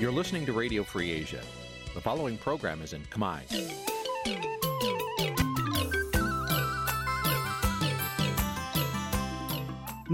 [0.00, 1.42] You're listening to Radio Free Asia.
[1.92, 3.40] The following program is in Khmer.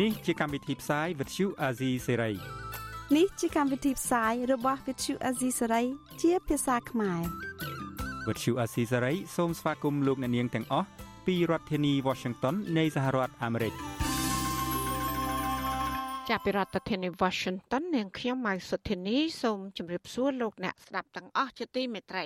[0.00, 2.34] នេះជាកម្មវិធីផ្សាយ Vuthu Azizi Serai
[3.16, 5.86] នេះជាកម្មវិធីផ្សាយរបស់ Vuthu Azizi Serai
[6.22, 7.22] ជាភាសាខ្មែរ
[8.26, 10.88] Vuthu Azizi Serai សូមស្វាគមន៍លោកអ្នកនាងទាំងអស់
[11.26, 13.74] ពីរដ្ឋធានី Washington នៃសហរដ្ឋអាមេរិក។
[16.30, 22.24] ចាប់ពីរដ្ឋធានី Washington នាងខ្ញុំម៉ៅសុធានីសូមជម្រាបសួរលោកអ្នកស្ដាប់ទាំងអស់ជាទីមេត្រី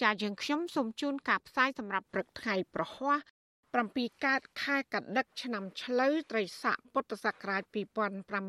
[0.00, 3.18] ចាយើងខ្ញុំសូមជូនការផ្សាយសម្រាប់ព្រឹកថ្ងៃប្រហ័ស
[3.72, 7.62] 7កើតខែកដិកឆ្នាំឆ្លូវត្រីស័កពុទ្ធសករាជ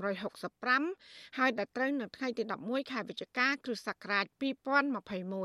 [0.05, 4.25] 2565ហើយដល់ត្រូវនៅថ្ងៃទី11ខែវិច្ឆិកាគ្រិស្តសករាជ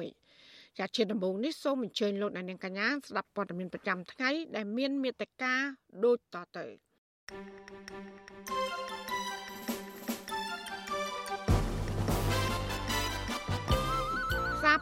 [0.00, 5.54] 2021ចាជាដំបូងនេះសូមអញ្ជើញលោកអ្នកនាងកញ្ញាស្ដាប់ព័ត៌មានប្រចាំថ្ងៃដែលមានមេត្តា
[6.04, 6.66] ដូចតទៅ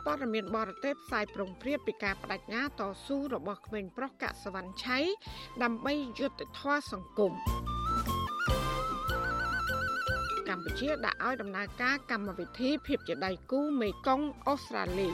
[0.09, 4.99] ព័ត៌មានបរទេសផ្សាយប្រងព្រាបពីការបដិញ្ញាតស៊ូរបស់ក្មេងប្រុសកសវណ្ណឆៃ
[5.63, 7.33] ដើម្បីយុត្តិធម៌សង្គម
[10.49, 15.09] កម្ពុជាដាក់ឲ្យដំណើរការកម្មវិធីភាពជាដៃគូមេកុងអូស្ត្រាលី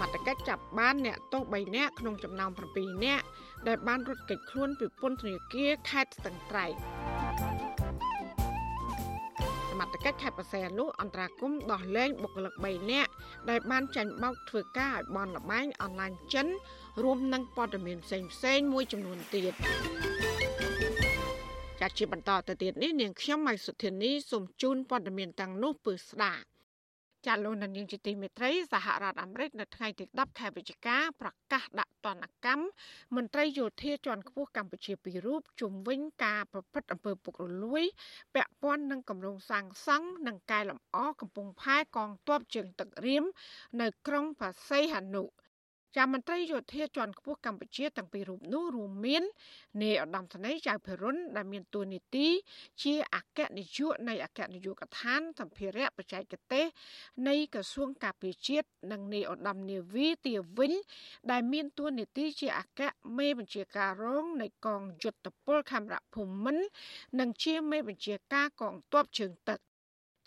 [0.00, 3.24] មតកិច្ចចាប់បានអ្នកទោស3នាក់ក្នុងចំណោម7នាក់
[3.68, 7.67] ដែលបានរត់គេចខ្លួនពីពន្ធនាគារខេត្តស្ទឹងត្រែង
[9.78, 13.10] សមត្ថកិច្ចខេត្តបរសៃអនុអន្តរាគមដោះលែងបុគ្គលិក3នាក់
[13.50, 16.46] ដែលបានចាញ់បោកធ្វើការឲ្យបនលបែងអនឡាញចិន
[17.02, 19.52] រួមនឹងព័ត៌មានផ្សេងផ្សេងមួយចំនួនទៀត
[21.80, 26.42] ចាត់ជាបន្តទៅទៀតនេះនាងខ្ញុំម៉ៃសុធានីសូមជូនព័ត៌មានទាំងនោះពឺស្ដាប់
[27.26, 32.64] ចាលោកនាងជាទីមេត្រីសហរដ្ឋអាមេរិកនៅថ្ងៃទី10ខែវិច្ឆិកាប្រកាសដាក់ទណ្ឌកម្ម
[33.16, 37.84] មន្ត្រីយោធាជាន់ខ្ពស់កម្ពុជាពីររូបជំវិញការប្រព្រឹត្តអំពើពុករលួយ
[38.34, 43.24] ពាក់ព័ន្ធនឹងគម្រោងសាងសង់និងកែលម្អកំពង់ផែកងទ័ពជើងទឹករៀម
[43.80, 45.24] នៅក្រុងផាសីហនុ
[45.96, 49.22] ចាមន្ត្រីយោធាជាន់ខ្ពស់កម្ពុជាតាំងពីរូបនោះរួមមាន
[49.82, 52.26] នាយឧត្តមសេនីយ៍ចៅភិរុនដែលមានតួនាទី
[52.82, 56.64] ជាអគ្គនាយកនៃអគ្គនាយកដ្ឋានសម្ភារៈបច្ចេកទេស
[57.28, 60.72] នៃក្រសួងការពារជាតិនិងនាយឧត្តមនាវីទាវិញ
[61.30, 62.80] ដែលមានតួនាទីជាអគ្គ
[63.18, 66.64] មេបញ្ជាការរងនៃកងយុទ្ធពលខេមរៈភូមិន្ទ
[67.20, 69.58] និងជាមេបញ្ជាការកងទ័ពជើងទឹក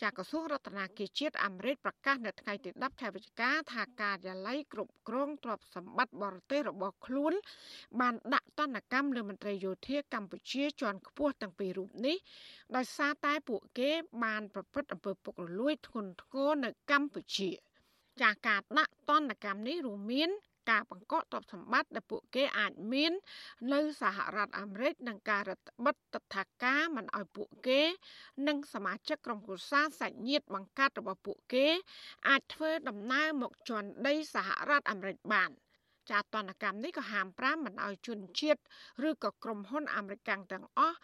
[0.02, 0.90] ចាក្រសួងរដ្ឋាភិបាល
[1.20, 7.34] ជាតិអាមេរិកប្រកាសនៅថ្ងៃទី10ខែវិច្ឆិកាថាការិយាល័យគ្រប់គ្រងទ្រព្យសម្បត្តិបរទេសរបស់ខ្លួន
[8.00, 12.18] បានដាក់ទណ្ឌកម្មលើមន្ត្រីយោធាកម្ពុជាជាន់ខ្ពស់ទាំងពីររូបនេះ
[12.76, 13.92] ដោយសារតែពួកគេ
[14.24, 17.50] បានប្រព្រឹត្តអំពើពុករលួយធ្ងន់ធ្ងរនៅកម្ពុជា
[18.22, 20.30] ចាការដាក់ទណ្ឌកម្មនេះរួមមាន
[20.72, 23.12] ការបង្កក់ទ្រព្យសម្បត្តិដែលពួកគេអាចមាន
[23.74, 27.82] នៅសហរដ្ឋអាមេរិកនិងការរដ្ឋបិទតថាការមិនឲ្យពួកគេ
[28.48, 31.68] និងសមាជិកក្រុមគ្រួសារសាច់ញាតិបង្កើតរបស់ពួកគេ
[32.30, 35.52] អាចធ្វើដំណើរមកជន់ដីសហរដ្ឋអាមេរិកបាន
[36.12, 38.62] ចាតនកម្មនេះក៏ហាម5មិនឲ្យជនជាតិ
[39.10, 40.98] ឬក៏ក្រុមហ៊ុនអាមេរិកទាំងអស់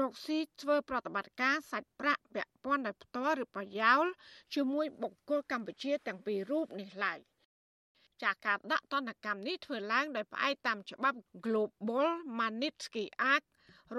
[0.00, 4.04] រកស៊ីធ្វើប្រតិបត្តិការសាច់ប្រាក់ពាក់ព័ន្ធដោយផ្ទាល់ឬប្រយោល
[4.54, 7.20] ជាមួយបុគ្គលកម្ពុជាទាំងពីររូបនេះឡើយ។
[8.22, 12.08] ចាការដាក់ទណ្ឌកម្មនេះធ្វើឡើងដោយផ្អែកតាមច្បាប់ Global
[12.38, 13.04] Magnitsky
[13.34, 13.46] Act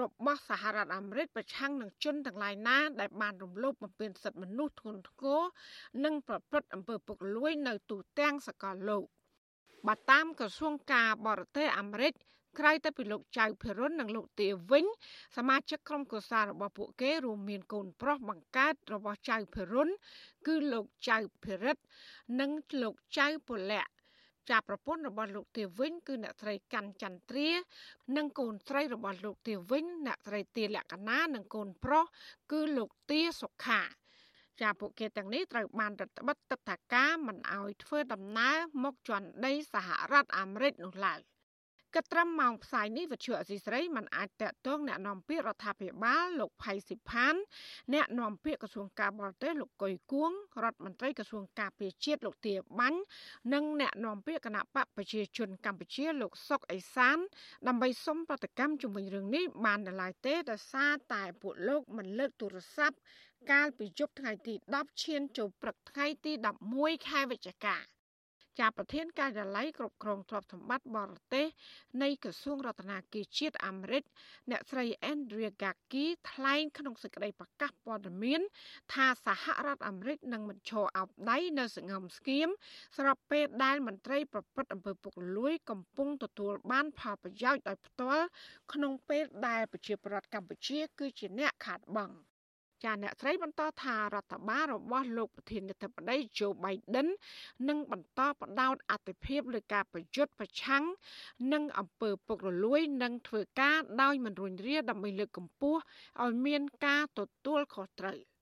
[0.00, 5.42] របស់សហរដ្ឋអាមេរិកប្រឆាំងនឹងជនទាំងឡាយណា ដែលបានរំលោភបំពានសិទ្ធិមនុស្សធ្ងន់ធ្ងរ
[6.04, 9.02] និងប្រព្រឹត្តអំពើពុករលួយនៅទូទាំងសកលលោក
[9.86, 12.12] បើតាមក្រសួងការបរទេសអាមេរិក
[12.58, 14.84] ក្រៅទៅពីលោកចៅភិរុននិងលោកទាវិញ
[15.36, 19.88] សមាជិកក្រុមគូសាររបស់ពួកគេរួមមានកូនប្រុសបង្កើតរបស់ចៅភិរុន
[20.46, 21.76] គឺលោកចៅភិរិត
[22.40, 22.50] និង
[22.82, 23.84] លោកចៅពលៈ
[24.50, 27.48] ចាប្រពន្ធរបស់លោកទាវិញគឺអ្នកស្រីកាន់ចន្ទ្រា
[28.16, 32.04] និងកូនស្រីរបស់លោកទាវិញអ្នកស្រីទាលក្ខណានិងកូនប្រុស
[32.52, 33.82] គឺលោកទាសុខា
[34.60, 41.20] ចាពួកគេទាំងនេះត្រូវបានរដ្ឋបិទទឹកថាការមិនអោយធ្វើដំណើរមកជន់ដីសហរដ្ឋអាមេរិកនោះឡើយ។
[41.96, 47.34] គិតត្រឹមម៉ោងផ្សាយនេះវិទ្យុអសីស្រីមិនអាចតាក់ទងអ្នកនាំពាក្យរដ្ឋាភិបាលលោកផៃស៊ីផាន
[47.94, 50.32] អ្នកនាំពាក្យក្រសួងការបរទេសលោកកុយគួង
[50.64, 53.00] រដ្ឋមន្ត្រីក្រសួងការពារជាតិលោកទាបាញ់
[53.52, 57.18] និងអ្នកនាំពាក្យគណៈបកប្រជាជនកម្ពុជាលោកសុកអេសាន
[57.68, 62.96] ដើម្បីសុំប្រតិកម្មជំវិញរឿងនេះបាននៅឡើយទេដោយសារតែពួកលោកមិនលើកទូរស័ព្ទ
[63.50, 66.32] កាលពីយប់ថ្ងៃទី10ឈានចូលព្រឹកថ្ងៃទី
[66.70, 67.76] 11ខែវិច្ឆិកា។
[68.60, 71.46] ចាប់ប្រធានការិយាល័យគ្រប់គ្រងទ្រព្យសម្បត្តិបរទេស
[72.02, 74.02] នៃក្រសួងរដ្ឋាភិបាលជាតិអាមេរិក
[74.50, 78.40] អ្នកស្រី Andrea Gacki ថ្លែងក្នុងសេចក្តីប្រកាសព័ត៌មាន
[78.92, 82.48] ថាសហរដ្ឋអាមេរិកនឹងមិនឈរអោបដៃនៅសង្ងំស្គៀម
[82.96, 88.24] ស្របពេលដែលមន្ត្រីប្រព្រឹត្តអំពើពុករលួយកំពុងទទួលបានផលប្រយោជន៍ដោយផ្ទាល់
[88.72, 92.16] ក្នុងពេលដែលប្រជាពលរដ្ឋកម្ពុជាគឺជាអ្នកខាតបង់
[92.84, 97.08] ចាអ្នកស្រីបន្តថារដ្ឋបាលរបស់លោកប្រធានាធិបតី Joe Biden
[97.68, 100.84] នឹងបន្តផ្ដោតអតិភិបលើការប្រយុទ្ធប្រឆាំង
[101.52, 105.80] នឹងអំពើពុករលួយ និងធ្វើការដោយមិនរុញរាដើម្បីលើកកម្ពស់
[106.24, 108.18] ឲ្យមានការទទួលខុសត្រូវ។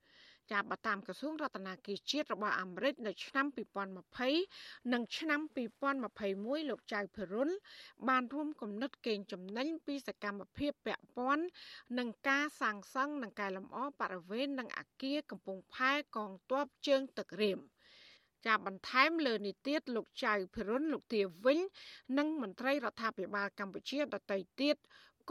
[0.51, 1.77] ចាបតាមក្រសួងរដ្ឋាភិបាល
[2.11, 3.45] ជាតិរបស់អាមេរិកនៅឆ្នាំ
[4.15, 5.39] 2020និងឆ្នាំ
[6.05, 7.49] 2021លោកចៅភិរុន
[8.09, 11.45] បានរួមគំនិតកេងចំណេញពីសកម្មភាពពាក់ព័ន្ធ
[11.97, 17.59] នឹងការសាងសង់និងកែលម្អបរិវេណនិងអគារកំពង់ផែកងទ័ពជើងទឹករៀម
[18.45, 21.59] ចាប់បន្ថែមលើនេះទៀតលោកចៅភិរុនលោកទាវិញ
[22.17, 24.77] និងមន្ត្រីរដ្ឋាភិបាលកម្ពុជាដទៃទៀត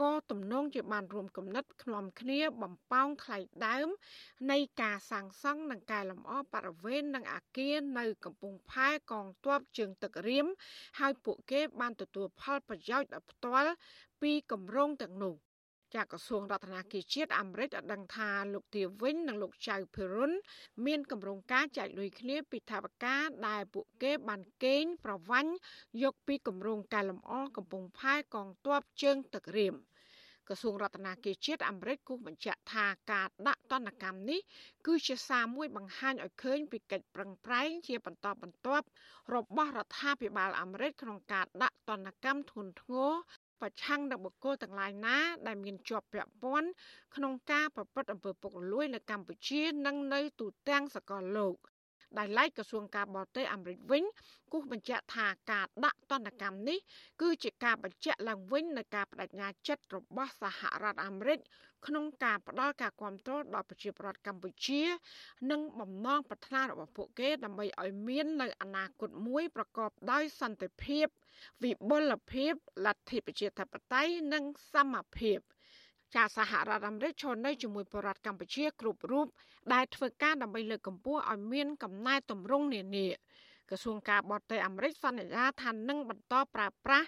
[0.01, 3.37] ក៏ទំនងជាបានរួមគំនិតខ្លាំគ្នាបំពងថ្លៃ
[3.67, 3.89] ដើម
[4.51, 10.45] នៃការសាងសង់និងកែលម្អបរិវេណនិងអាគារនៅកំពង់ផែកងទ័ពជើងទឹករៀម
[10.99, 13.71] ហើយពួកគេបានទទួលផលប្រយោជន៍ដោយផ្ទាល់
[14.21, 15.35] ពីគម្រោងទាំងនោះ
[15.95, 20.31] ចាក្រសួងរដ្ឋាភិបាលជាតិអាមេរិកបានដឹងថាលោកទាវិញ និងលោកចៅភីរុន
[20.85, 25.51] មានគម្រោងការចែកលុយគ្នាពីថាវការដែលពួកគេបានកេងប្រវាញ់
[26.03, 29.75] យកពីគម្រោងកែលម្អកំពង់ផែកងទ័ពជើងទឹករៀម
[30.49, 34.39] ក្រសួងរដ្ឋាភិបាលជាតិអាមេរិកគូសបញ្ជាក់ថាការដាក់ទណ្ឌកម្មនេះ
[34.87, 38.85] គឺជាសារមួយបង្ហាញឲ្យឃើញពីកិច្ចប្រឹងប្រែងជាបន្តបន្ទាប់
[39.35, 43.11] របស់រដ្ឋាភិបាលអាមេរិកក្នុងការដាក់ទណ្ឌកម្មធ្ងន់ធ្ងរ
[43.61, 45.17] ប្រឆាំងនឹងបុគ្គលទាំងឡាយណា
[45.47, 46.69] ដែលមានជាប់ពាក់ព័ន្ធ
[47.15, 51.55] ក្នុងការប្រព្រឹត្តអំពើពុករលួយនៅកម្ពុជា និងនៅទូទាំងសកលលោក
[52.17, 54.03] ដែលឡែកក្រសួងការបរទេសអាមេរិកវិញ
[54.51, 56.79] គូសបញ្ជាក់ថាការដាក់ទណ្ឌកម្មនេះ
[57.21, 61.39] គឺជាការបញ្ជាក់ឡើងវិញនៃការបដិញ្ញាចិត្តរបស់សហរដ្ឋអាមេរិក
[61.87, 64.81] ក្នុងការផ្ដល់ការគ្រប់គ្រងដល់ប្រជាពលរដ្ឋកម្ពុជា
[65.51, 71.05] និងបំណងប្រាថ្នារបស់ពួកគេដើម្បីឲ្យមាននៅអនាគតមួយប្រកបដោយសន្តិភាព
[71.63, 72.53] វិបុលភាព
[72.85, 74.43] លទ្ធិប្រជាធិបតេយ្យនិង
[74.73, 75.39] សមភាព
[76.15, 79.27] ចាសហរដ្ឋអាមេរិកឈរនៅជាមួយបរដ្ឋកម្ពុជាគ្រប់រូប
[79.73, 83.07] ដែលធ្វើការដើម្បីលើកកម្ពស់ឲ្យមានកំណែទម្រង់នានា
[83.69, 87.07] ក្រសួងការបរទេសអាមេរិកសន្យាថានឹងបន្តប្រើប្រាស់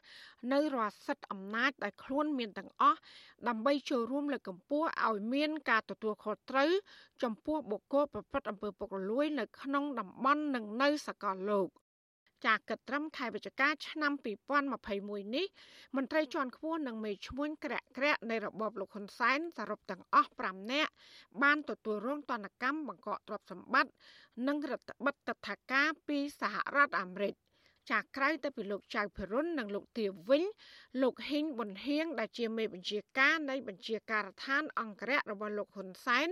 [0.51, 2.99] នៅរាល់សិទ្ធិអំណាចដែលខ្លួនមានទាំងអស់
[3.47, 6.71] ដើម្បីចូលរួមលើកកម្ពស់ឲ្យមានការទទួលខុសត្រូវ
[7.23, 11.69] ចំពោះបុគ្គលប្រព្រឹត្តអំពើពុករលួយនៅក្នុងតំបន់និងនៅសកលលោក
[12.47, 14.13] ចាគិតត្រឹមខែវិច្ឆិកាឆ្នាំ
[14.73, 15.45] 2021នេះ
[15.95, 20.91] មន្ត្រីជាន់ខ្ពស់និងមេឈ្មោះក្រាក់ក្រាក់នៃរបបលោកហ៊ុនសែនសរុបទាំងអស់5នាក់
[21.43, 23.91] បានទទួលរងទណ្ឌកម្មបង្កកទ្រព្យសម្បត្តិ
[24.47, 27.33] និងរដ្ឋបិទតថាការពីសហរដ្ឋអាមេរិក
[27.91, 30.43] ចាក្រៅទៅពីលោកចៅភិរុននិងលោកទាវិញ
[31.01, 36.29] លោកហ៊ីងប៊ុនហៀងដែលជាមេបញ្ជាការនៃបញ្ជាការដ្ឋាន អង្គរៈរបស់លោកហ៊ុនសែន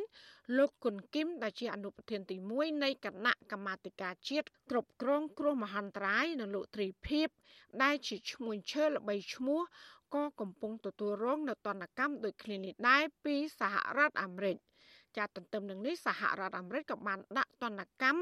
[0.58, 7.28] លោកគុណគឹមដែលជាអនុប្រធានទី1នៃគណៈកម្មាធិការជាតិគ្រប់គ្រងគ្រោះមហន្តរាយនិងលោកទ្រីភិប
[7.84, 9.62] ដែលជាឈ្មោះឈើល្បីឈ្មោះ
[10.16, 14.58] ក៏កំពុងទទួលរងនៅទណ្ឌកម្មដូចគ្នានេះដែរពីសហរដ្ឋអាមេរិក។
[15.18, 18.22] ចាត់ទន្ទឹមនឹងនេះសហរដ្ឋអាមេរិកក៏បានដាក់ទណ្ឌកម្ម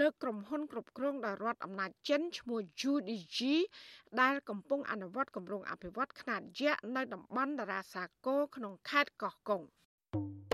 [0.00, 2.60] លើក្រុមហ៊ុនគ្រប់គ្រងដោយរដ្ឋអំណាចចិនឈ្មោះ
[2.92, 3.38] UDG
[4.20, 9.62] ដែលកំពុងអនុវត្តគម្រោងអភិវឌ្ឍខ្នាតយក្សនៅតំបន់តារាសាគរក្នុងខេត្តកោះកុង។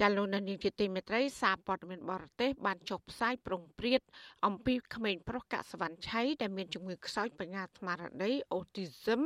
[0.00, 4.00] ចាលោកនាងជាទីមេត្រីសារព័ត៌មានបរទេសបានចុះផ្សាយប្រងព្រាត
[4.46, 9.20] អំពីក្មេងប្រុសកសវណ្ណឆៃដែលមានជំងឺខ្សោយបញ្ញាស្មារតី Autism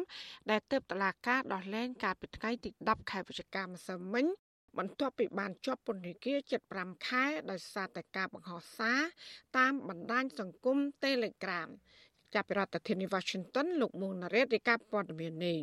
[0.51, 4.27] ដែលទើបតឡាការដោះលែងកាលពីថ្ងៃទី10ខែវិច្ឆិកាម្សិលមិញ
[4.79, 6.39] បន្ទាប់ពីបានជាប់ពន្ធនាគារ
[6.73, 9.01] 75ខែដោយសារតែការបង្ហោះសារ
[9.59, 11.69] តាមបណ្ដាញសង្គម Telegram
[12.35, 15.59] ចាប់ពីរដ្ឋធានី Washington លោកមួងណារ៉េតរាយការណ៍ព័ត៌មាននេះ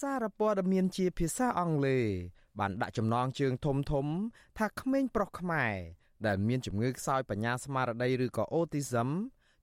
[0.00, 4.06] សារព័ត៌មានជាភាសាអង់គ្លេស បានដាក់ចំណងជើងធំធំ
[4.58, 5.74] ថាក្មេងប្រុសខ្មែរ
[6.26, 9.08] ដែលមានជំងឺខ្សោយបញ្ញាស្មារតីឬក៏ autism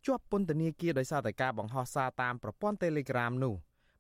[0.06, 3.56] ជាប់ពន្ធនាគារដោយសារតែការបង្ហោះសារតាមប្រព័ន្ធ Telegram នោះ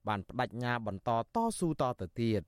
[0.07, 2.41] បានបដិញ្ញាបន្តតស៊ូតទៅទៀត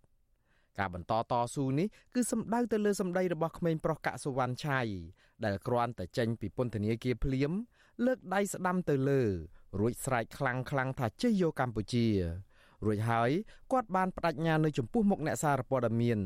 [0.80, 4.82] ការបន្តតស៊ូនេះគឺសំដៅទៅលើសម្ដីរបស់ក្មេងប្រុសកសុវណ្ណឆៃ
[5.44, 7.52] ដែលគ្រាន់តែចេញពីពន្ធនាគារភ្លាម
[8.06, 9.22] លើកដៃស្ដាំទៅលើ
[9.80, 12.08] រួចស្រែកខ្លាំងៗថាជ័យយកកម្ពុជា
[12.86, 13.30] រួចហើយ
[13.72, 16.20] គាត់បានបដិញ្ញានៅចំពោះមុខអ្នកសារព័ត៌មាន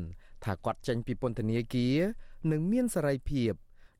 [0.44, 1.98] ថាគាត់ចេញពីពន្ធនាគារ
[2.50, 3.52] និងមានសេរីភាព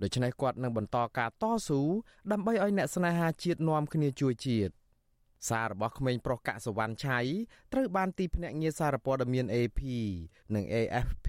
[0.02, 1.82] ដូច្នេះគាត់នឹងបន្តការតស៊ូ
[2.32, 4.72] ដើម្បីឲ្យអ្នកស្នេហាជាតិនាំគ្នាជួយជាតិ
[5.48, 7.18] សាររបស់ក្មេងប្រុសកសវណ្ណឆៃ
[7.72, 9.80] ត្រូវបានទីភ្នាក់ងារសារព័ត៌មាន AP
[10.54, 11.28] និង AFP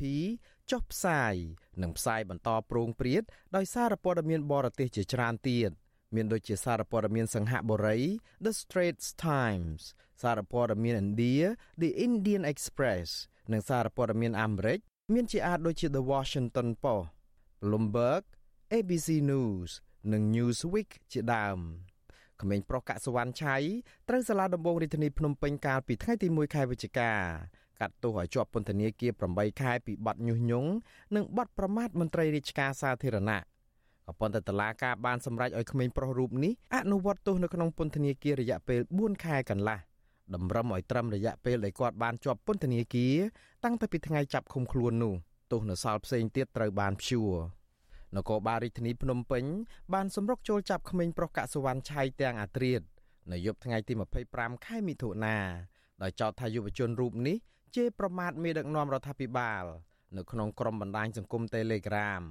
[0.71, 1.33] ចុះផ្សាយ
[1.81, 3.23] និងផ្សាយបន្តប្រងព្រាត
[3.55, 5.71] ដោយសារព័ត៌មានបរទេសជាច្រើនទៀត
[6.15, 7.97] មានដូចជាសារព័ត៌មានសង្ហបុរី
[8.45, 9.81] The Straits Times
[10.21, 11.35] សារព័ត៌មានឥណ្ឌា
[11.81, 13.07] The Indian Express
[13.51, 14.79] និងសារព័ត៌មានអាមេរិក
[15.13, 17.07] មានជាអាចដូចជា The Washington Post
[17.61, 18.23] Bloomberg
[18.73, 19.69] ABC News
[20.11, 21.59] និង Newsweek ជាដើម
[22.41, 23.55] ក្មេងប្រុសកសវណ្ណឆៃ
[24.09, 27.11] ត្រូវសាលាដំបងរាជធានីភ្នំពេញកាលពីថ្ងៃទី1ខែវិច្ឆិកា
[27.79, 30.71] កាត់ទោសឲ្យជាប់ពន្ធនាគារ8ខែពីបទញុះញង់
[31.15, 33.45] និងបទប្រមាថមន្ត្រីរាជការសាធារណៈក៏
[34.19, 39.77] ប៉ុន្តែតឡាការបានសម្រេចឲ្យក្មេងប្រុសរូបនេះអនុវត្តទោសនៅក្នុងពន្ធនាគាររយៈពេល4ខែកន្លះ
[40.35, 43.15] តម្រឹមឲ្យត្រឹមរយៈពេលដែលគាត់បានជាប់ពន្ធនាគារ
[43.63, 45.13] តាំងពីថ្ងៃចាប់ឃុំខ្លួននោះ
[45.51, 47.33] ទោសនៅសល់ផ្សេងទៀតត្រូវបានព្យួរ
[48.15, 49.43] នគរបាលរាជធានីភ្នំពេញ
[49.93, 52.81] បានសម្រុកចូលចាប់ក្មេងប្រុសកសវណ្ណឆៃទាំងអាត្រៀត
[53.31, 53.93] នៅយប់ថ្ងៃទី
[54.29, 55.37] 25ខែមិថុនា
[56.01, 57.37] ដោយចោទថាយុវជនរូបនេះ
[57.75, 59.63] ជេរប្រមាថមេដឹកនាំរដ្ឋាភិបាល
[60.17, 62.23] នៅក្នុងក្រុមបណ្ដាញសង្គម Telegram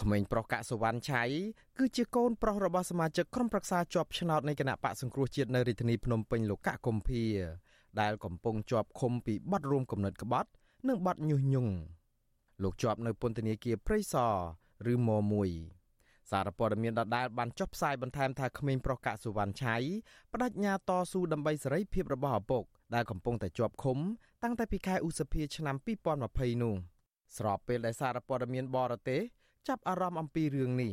[0.00, 1.22] ក្មេងប្រុសកសវណ្ណឆៃ
[1.78, 7.24] គឺជាកូនប្រុសរបស់សមាជិកក្រុមប្រឹក្សាជាប់ឆ្នោតនៃគណៈបកសង្គ្រោះជាតិនៅរាជធានីភ្នំពេញលោកកកុម្ភា
[8.00, 10.48] ដែលកំពុងជាប់ឃុំពីបទរួមគំនិតក្បត់
[10.88, 11.72] និងបទញុះញង់
[12.62, 14.14] លោកជាប់នៅពន្ធនាគារព្រៃស
[14.86, 15.10] រឬម
[15.70, 19.76] 1សារព័ត៌មានដដែលបានចុះផ្សាយបន្ថែមថាក្មេងប្រុសកសុវណ្ណឆៃ
[20.32, 23.98] បដិញ្ញាតស៊ូដើម្បីសេរីភាពរបស់ឪពុកដែលកំពុងតែជាប់ឃុំ
[24.42, 25.76] តាំងតែពីខែឧសភាឆ្នាំ
[26.18, 26.74] 2020នោះ
[27.36, 29.22] ស្របពេលដែលសារព័ត៌មានបរទេស
[29.68, 30.92] ចាប់អារម្មណ៍អំពីរឿងនេះ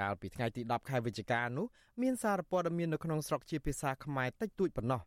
[0.00, 1.66] កាលពីថ្ងៃទី10ខែវិច្ឆិកានោះ
[2.02, 5.00] មានសារព័ត៌មាននៅក្នុងស្រុកជាភាសាខ្មែរតិចតួចប៉ុណ្ណោះ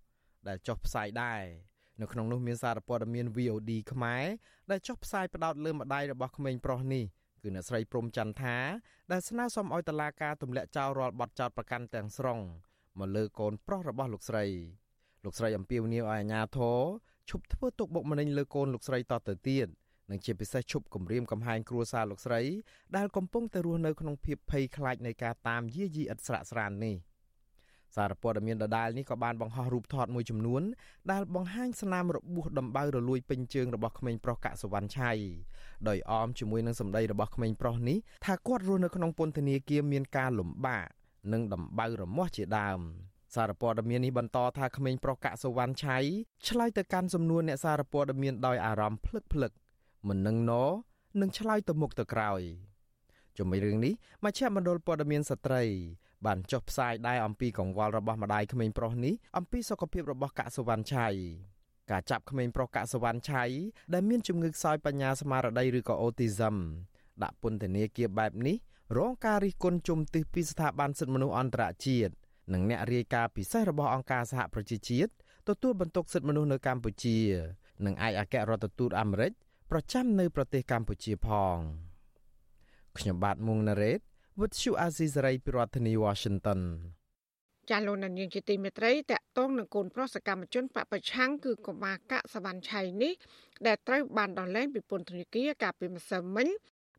[0.48, 1.44] ដែលចុះផ្សាយដែរ
[2.02, 4.26] នៅក្នុងនោះមានសារព័ត៌មាន VOD ខ្មែរ
[4.72, 7.04] ដែលចុះផ្សាយផ្ដោតលើម្ដាយរបស់ក្មេងប្រុសនេះ
[7.42, 8.58] គឺអ្នកស្រីព្រំចន្ទថា
[9.12, 12.40] ដែលស្នើសុំឲ្យតុលាការទម្លាក់ចោលរាល់បទចោទប្រកាន់ទាំងស្រុង
[13.00, 14.46] មកលើកូនប្រុសរបស់លោកស្រី
[15.24, 16.80] លោកស្រីអំពាវនាវឲ្យអាជ្ញាធរ
[17.30, 19.68] ឈប់ធ្វើទុកបុកម្នេញលើកូនលោកស្រីតទៅទៀត
[20.12, 22.42] និងជាពិសេសឈប់គំរាមកំហែងគ្រួសារលោកស្រី
[22.96, 26.96] ដែលកំពុងតែរស់នៅក្នុងភាពភ័យខ្លាចនៃការតាមយាយីឥតស្រាកស្រាននេះ
[27.96, 30.62] សារព័ត៌មានដដែលនេះក៏បានបង្ហោះរូបថតមួយចំនួន
[31.12, 35.12] ដែលបង្ហាញស្នាមរបួសដំបៅរលួយពេញជើងរបស់ក្មេងប្រុសកសវណ្ណឆៃ
[35.88, 40.86] ដោយអមជាមួយនឹងសម្ដីរបស់ក្មេងប្រុសនេះថាគាត់រស់នៅក្នុងពន្ធនាគារមានការលំបាក
[41.34, 42.80] និងដំបៅរមាស់ជាដើម
[43.36, 45.98] សារព័ត៌មាននេះបន្តថាក្មេងប្រុសកសវណ្ណឆៃ
[46.48, 49.52] ឆ្លើយទៅកាន់សំណួរអ្នកសារព័ត៌មានដោយអារម្មណ៍ភ្លឹកភ្លឹក
[50.08, 50.52] មិននឹងណ
[51.22, 52.42] នឹងឆ្លើយទៅមុខទៅក្រោយ
[53.38, 53.94] ជាមួយរឿងនេះ
[54.24, 55.64] មជ្ឈមណ្ឌលព័ត៌មានស្ត្រី
[56.26, 61.08] បានចុះផ្សាយដែរអំពីកង្វល់របស់ម្ដាយក្មេងប្រុសនេះអំពីសុខភាពរបស់កសវណ្ណឆៃ
[61.92, 63.44] ការចាប់ក្មេងប្រុសកសវណ្ណឆៃ
[63.94, 66.56] ដែលមានជំងឺខ្សោយបញ្ញាស្មារតីឬក៏អូទីសឹម
[67.24, 68.58] ដាក់ពន្ធនាគារបែបនេះ
[68.98, 72.14] រងការរិះគន់ជំទាស់ពីស្ថាប័នសិទ្ធិមនុស្សអន្តរជាតិ
[72.54, 75.12] និងអ្នករាយការណ៍ពិសេសរបស់អង្គការសហប្រជាជាតិ
[75.48, 77.18] ទទួលបន្ទុកសិទ្ធិមនុស្សនៅកម្ពុជា
[77.86, 79.32] និងឯកអគ្គរដ្ឋទូតអាមេរិក
[79.76, 81.58] ប្រចាំនៅប្រទេសកម្ពុជាផង
[82.98, 84.00] ខ្ញុំបាទមុងណារ៉េត
[84.40, 86.60] With Shu Azizari ពីរដ្ឋធានី Washington
[87.70, 93.14] ចាលោកនាងជាទីមេត្រីតកតងនឹងកូនប្រុសសកម្មជនបពប្រឆាំងគឺកុមារកសវណ្ណឆៃនេះ
[93.68, 96.48] ដែលត្រូវបានដោះលែងពីពន្ធនាគារកាលពីម្សិលមិញ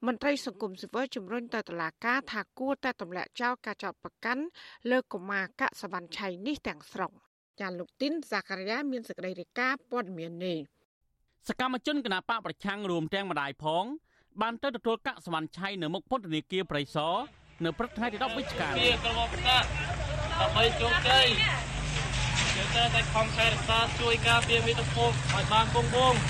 [0.07, 4.45] មន្ត្រីសង្គមស៊ីវិលជំរុញទៅតុលាការថាគួរតែទម្លាក់ចោលការចោទប្រកាន់
[4.91, 7.13] លើកុមារកសវណ្ណឆៃនេះទាំងស្រុង
[7.61, 10.59] ចាលោកទីនសាការីយ៉ាមានសេចក្តីរាយការណ៍ព័ត៌មាននេះ
[11.49, 13.85] សកម្មជនគណបកប្រឆាំងរួមទាំងម្ដាយផង
[14.41, 17.17] បានទៅទទួលកាក់សវណ្ណឆៃនៅមុខពន្ធនាគារប្រៃសណ
[17.65, 19.63] នៅព្រឹកថ្ងៃទី10វិច្ឆិកានេះក្រុមប្រកាស
[20.41, 21.27] ដើម្បីជោគជ័យ
[22.57, 26.21] យើងត្រូវតែខំថែរក្សាជួយការពារមាតុភូមិឲ្យបានគង់វង្ស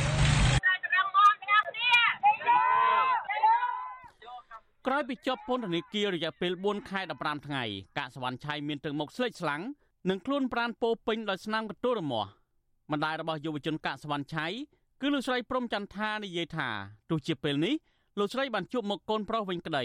[4.86, 7.64] ក្រោយពីជាប់ពន្ធនាគាររយៈពេល4ខែ15ថ្ងៃ
[7.98, 9.62] កាក់សវណ្ណឆៃមានទឹកមុខស្លេកស្លាំង
[10.10, 12.30] និងខ្លួនប្រានពោពេញដោយស្នាមកន្ទួលរមាស់
[12.92, 14.46] ម្ដាយរបស់យុវជនកាក់សវណ្ណឆៃ
[15.04, 16.68] គឺលោកស្រីព្រំចន្ទថានិយាយថា
[17.10, 17.74] ទោះជាពេលនេះ
[18.18, 19.84] លោកស្រីបានជួបមុខកូនប្រុសវិញក្តី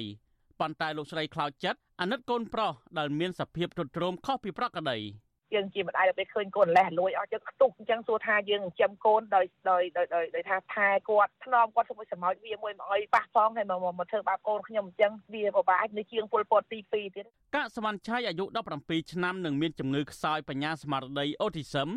[0.60, 4.98] ប៉ុន្តែលោកស្រីខ្លោចចិត្តអាណិតកូនប្រុសដែលមានសភាពទ្រុឌទ្រោមខុសពីប្រក្រតី
[5.54, 10.06] យើងជាម្ដាយដល់ពេលឃើញកូនលេះលួយអស់យើងខ្ទុះអញ្ចឹងសួរថាយើងចិញ្ចឹមកូនដោយដោយដោយ
[10.36, 18.46] ដោយថាថែគាត់ថ្នមគាត់សុំសម្រោចវាមួយមកឲ្យប៉ះផងហើយមកមកធ្វើបាបកូនខ្ញុំអញ្ចឹងវាពិបាកនៅជាងពលពតទី2ទៀតកាកសវណ្ណឆៃអាយុ
[18.80, 21.90] 17ឆ្នាំនិងមានជំងឺខ្សោយបញ្ញាស្មារតីអូទីសឹម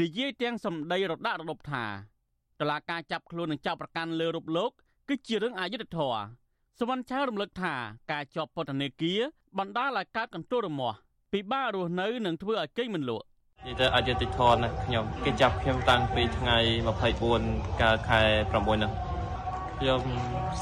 [0.00, 2.13] និយាយទាំងសម្ដីរដាក់រដប់ថា
[2.60, 4.70] តឡាការចាប់ខ្លួននិងចាប់ប្រកាន់លើរូបលោក
[5.08, 6.20] គឺជារឿងអយុត្តិធម៌
[6.78, 7.74] សវណ្ណឆៅរំលឹកថា
[8.12, 9.20] ការជាប់ពន្ធនាគារ
[9.58, 10.96] បណ្ដាលឲ្យកើតកន្ទួលរមាស់
[11.32, 13.26] ពិបាករស់នៅនិងធ្វើឲ្យគេមិនលក់
[13.66, 16.58] និយាយទៅអយុត្តិធម៌ណាខ្ញុំគេចាប់ខ្ញុំតាំងពីថ្ងៃ
[17.20, 18.92] 24កើតខែ6នោះ
[19.78, 20.00] ខ្ញុំ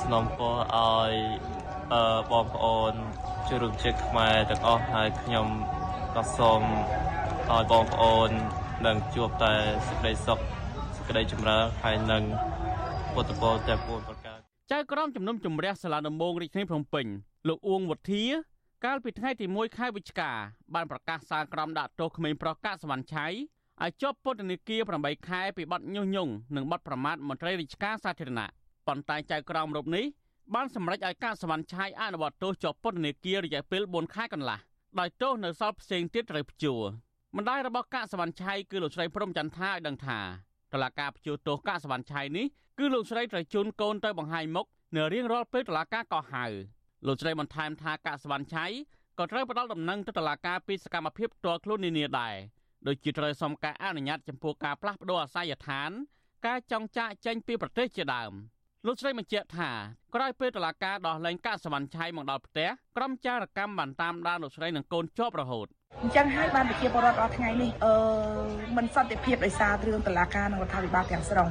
[0.03, 1.13] ស្នំពរឲ្យ
[1.93, 2.93] អឺបងប្អូន
[3.49, 5.47] ជួយរំជើបខ្មែរទាំងអស់ហើយខ្ញុំ
[6.15, 6.63] ក៏សូម
[7.51, 8.31] ឲ្យបងប្អូន
[8.87, 9.53] នឹងជួបតែ
[9.87, 10.62] សេចក្តីសុខសេច
[11.13, 12.23] ក្តីចម្រើនហើយនឹង
[13.15, 14.39] ពុទ្ធពរតែពួនប្រការ
[14.73, 17.07] ចៅក្រមជំនុំជម្រះសាលាដំបងរាជធានីភ្នំពេញ
[17.49, 18.25] លោកអួងវុធា
[18.85, 20.31] កាលពីថ្ងៃទី1ខែវិច្ឆិកា
[20.75, 23.27] បានប្រកាសសាលក្រមដាក់ទោសក្មេងប្រុសកាក់សវណ្ណឆៃ
[23.83, 28.49] ឲ្យជាប់ពន្ធនាគារ8ខែពីបទញុះញង់និងបទប្រមាថមន្ត្រីរាជការសាធារណៈ
[28.87, 30.05] ប៉ុន្តែចៅក្រមរូបនេះ
[30.55, 34.59] បានសម្រេចឲ្យកាកសវណ្ណឆៃអនុវត្តទោសជាប់ពន្ធនាគាររយៈពេល4ខែកន្លះ
[34.99, 36.83] ដោយទោសនៅសល់ផ្សេងទៀតត្រូវព្យួរ
[37.37, 40.21] ម្ដាយរបស់កាកសវណ្ណឆៃគឺលោកស្រីព្រំចន្ទថាឲ្យដឹងថា
[40.73, 42.47] តឡាការព្យួរទោសកាកសវណ្ណឆៃនេះ
[42.79, 46.45] គឺលោកស្រីត្រូវជូនកូនទៅបង្ហាញមុខនៅរៀងរាល់ពេលតឡាការកោះហៅ
[47.07, 48.67] លោកស្រីបន្ថែមថាកាកសវណ្ណឆៃ
[49.19, 52.35] ក៏ត្រូវផ្ដល់ដំណឹងទៅតុលាការពីសកម្មភាពផ្ទាល់ខ្លួននានាដែរ
[52.87, 55.91] ដូចជាត្រូវសុំការអនុញ្ញាតចំពោះការផ្លាស់ប្តូរអាសយដ្ឋាន
[56.47, 58.33] ការចង់ចាកចេញពីប្រទេសជាដើម
[58.87, 59.71] លោកស្រីបញ្ជាក់ថា
[60.15, 65.67] ក្រោយពេលតុលាការដោះលែងកាកសវណ្ណឆៃមកដល់ផ្ទះក្រុមចារកម្មបានតាមដានលោកស្រីនិងកូនជាប់រហូត
[66.03, 67.95] អញ្ចឹងហើយបានប្រជាពលរដ្ឋដល់ថ្ងៃនេះអឺ
[68.77, 71.49] មិនសន្តិភាពដោយសាររឿងតឡាការនិងរដ្ឋាភិបាលទាំងស្រុង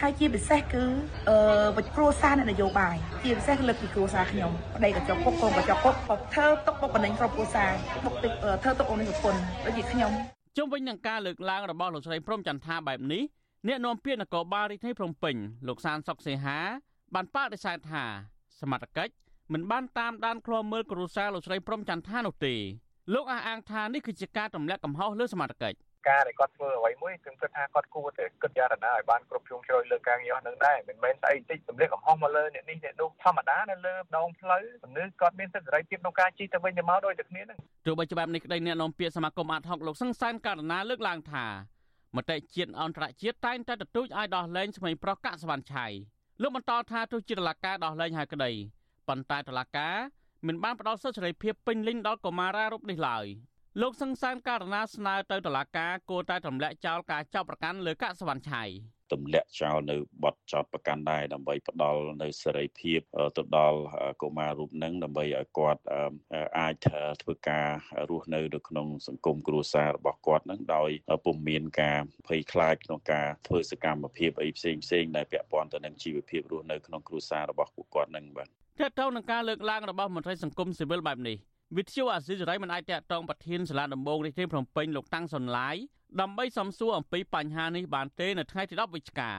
[0.00, 0.84] ហើយជាពិសេសគឺ
[1.28, 1.36] អឺ
[1.76, 7.70] វិគ្រួសារអ្នកនយោបាយជាពិសេសគឺលើកពីគ្រួសារខ្ញុំប្តីក៏ចុកគុកកូនក៏ចុកគុកក៏ធ្វើទុកបុកម្នេញគ្រប់គ្រួសារ
[8.04, 10.12] បុកទឹកធ្វើទុកអូននេះប្រពន្ធដូចជាខ្ញុំ
[10.56, 13.22] ជុំវិញនឹងការលើកឡើងរបស់លោកស្រីព្រំចន្ទថាបែបនេះ
[13.68, 15.36] អ្នកនាំពាក្យនគរបាលរាជធានីភ្នំពេញ
[15.68, 16.58] លោកសានសុកសេហា
[17.14, 18.04] បានបដិសេធថា
[18.60, 19.12] សមត្ថកិច្ច
[19.52, 22.54] មិនបានតាមដានឃ្លាំមើលគ្រួសារលោកស្រីព្រំចន្ទថានោះទេ
[23.14, 41.46] លោកអះអាងថានេះគឺជាការទម្លាក់កំហុសលើសមត្ថកិច្ចការដែលគាត់ធ្វើអ្វីមួយខ្ញុំគិតថាគាត់គួរតែគិតយ៉ាងណាឲ្យបានគ្រប់ជ្រុងជ្រោយលើការងារនឹងដែរមិនមែនស្អីតិចទម្លាក់កំហុសមកលើអ្នកនេះអ្នកនោះធម្មតានៅលើដងផ្លូវពលឺគាត់មានសិទ្ធិសេរីភាពក្នុងការជិះទៅវិញទៅមកដោយតែគ្នានឹងទោះបីច្បាប់នេះក្តីអ្នកនាំពាក្យសមាគមអាត60លោកសង្សានករណីលើកឡើងថា
[42.16, 45.86] មតិជាតិអន្តរជាតិតែងតែទទូចឲ្យដោះលែងស្មីប្រុសកាក់សវណ្ណឆៃ
[46.42, 48.52] លោកបន្តថាទោះជាតឡាការដោះលែងហើយក្តី
[49.08, 49.96] ប៉ុន្តែតឡាការ
[50.46, 53.26] មិនបានផ្ដល់សិទ្ធិសេរីភាពពេញលេញដល់កុមារារូបនេះឡើយ
[53.80, 58.64] លោកសង្សានករណីស្នើទៅតុលាការគួរតែទម្លាក់ចោលការចាប់ប្រកាន់លើកាក់សវណ្ណឆៃ
[59.12, 63.00] ទម្លាក់ចោលនៅបទចោតប្រកាន់ដែរដើម្បីផ្ដល់នៅសេរីភាព
[63.36, 63.80] ទៅដល់
[64.22, 65.82] កុមាររូបនឹងដើម្បីឲ្យគាត់
[66.58, 66.74] អាច
[67.22, 67.68] ធ្វើការ
[68.10, 70.90] រស់នៅនៅក្នុងសង្គមគ្រួសាររបស់គាត់នឹងដោយ
[71.24, 71.98] ពុំមានការ
[72.28, 78.48] ភ័យខ្លាចក្នុងការធ្វើសកម្មភាពអីផ្សេងផ្សេងដែលពាក់ព័ន្ធទៅនឹងជីវភាពរស់នៅក្នុងគ្រួសាររបស់ពួកគាត់នឹងបាទ
[78.80, 81.36] តើតើនឹងការលើកឡើងរបស់មន្ត្រីសង្គមស៊ីវិលបែបនេះ
[81.74, 85.76] វិទ្យុអាស៊ីសេរីមិនអាចតាក់ទងប្រធានសាលាដំបងរាជធានីភ្នំពេញលោកតាំងសុនឡាយ
[86.20, 89.32] ដើម្បីសំសួរអំពីបញ្ហានេះបានទេនៅថ្ងៃទី10វិច្ឆិកា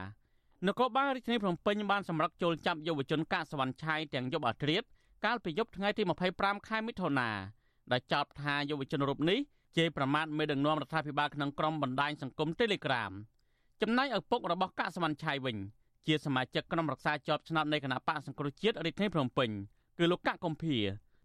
[0.68, 4.84] នគរបាលរាជធានីភ្នំពេញបានសម្រុកចូលចាប់យុវជនកាកសវណ្ណឆៃទាំងយប់អាត្រៀត
[5.26, 6.04] កាលពីយប់ថ្ងៃទី
[6.36, 7.30] 25ខែមិថុនា
[7.92, 9.40] ដែលចោទថាយុវជនរូបនេះ
[9.78, 13.12] ជេរប្រមាថមេដឹកនាំរដ្ឋាភិបាលក្នុងក្រុមបណ្ដាញសង្គម Telegram
[13.82, 15.58] ចំណែកឪពុករបស់កាកសវណ្ណឆៃវិញ
[16.08, 19.50] ជាសមាជិកក្រុមរក្សាជាប់ឆ្នោតនៃគណៈបកសង្គ្រោះជាតិរាជធានីភ្នំពេញ
[19.98, 20.78] គឺលោកកកកំភៀ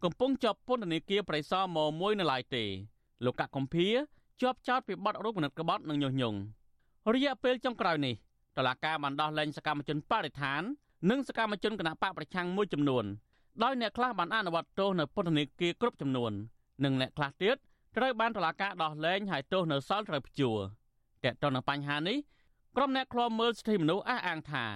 [0.04, 2.64] កំពុងជាប់ពន្ធនាគារប្រៃសណម1នៅឡើយទេ
[3.24, 3.88] លោកកកកំភៀ
[4.42, 6.38] ជាប់ចោតពីបទរូបនិតក្បត់និងញុះញង់
[7.14, 8.14] រយៈពេលចុងក្រោយនេះ
[8.56, 10.62] តឡាការបានដោះលែងសកម្មជនបរិស្ថាន
[11.10, 13.04] និងសកម្មជនគណបកប្រឆាំងមួយចំនួន
[13.62, 16.32] ដោយអ្នកខ្លះបានអនុវត្តទោសនៅពន្ធនាគារគ្រប់ចំនួន
[16.84, 17.56] និងអ្នកខ្លះទៀត
[17.96, 20.58] ត្រូវបានតឡាការដោះលែងហើយទោសនៅសល់ត្រូវព្យួរ
[21.24, 22.18] តើតើនឹងបញ្ហានេះ
[22.76, 24.66] ក្រុមអ្នកឃ្លាំមើលសិទ្ធិមនុស្សអះអាងថា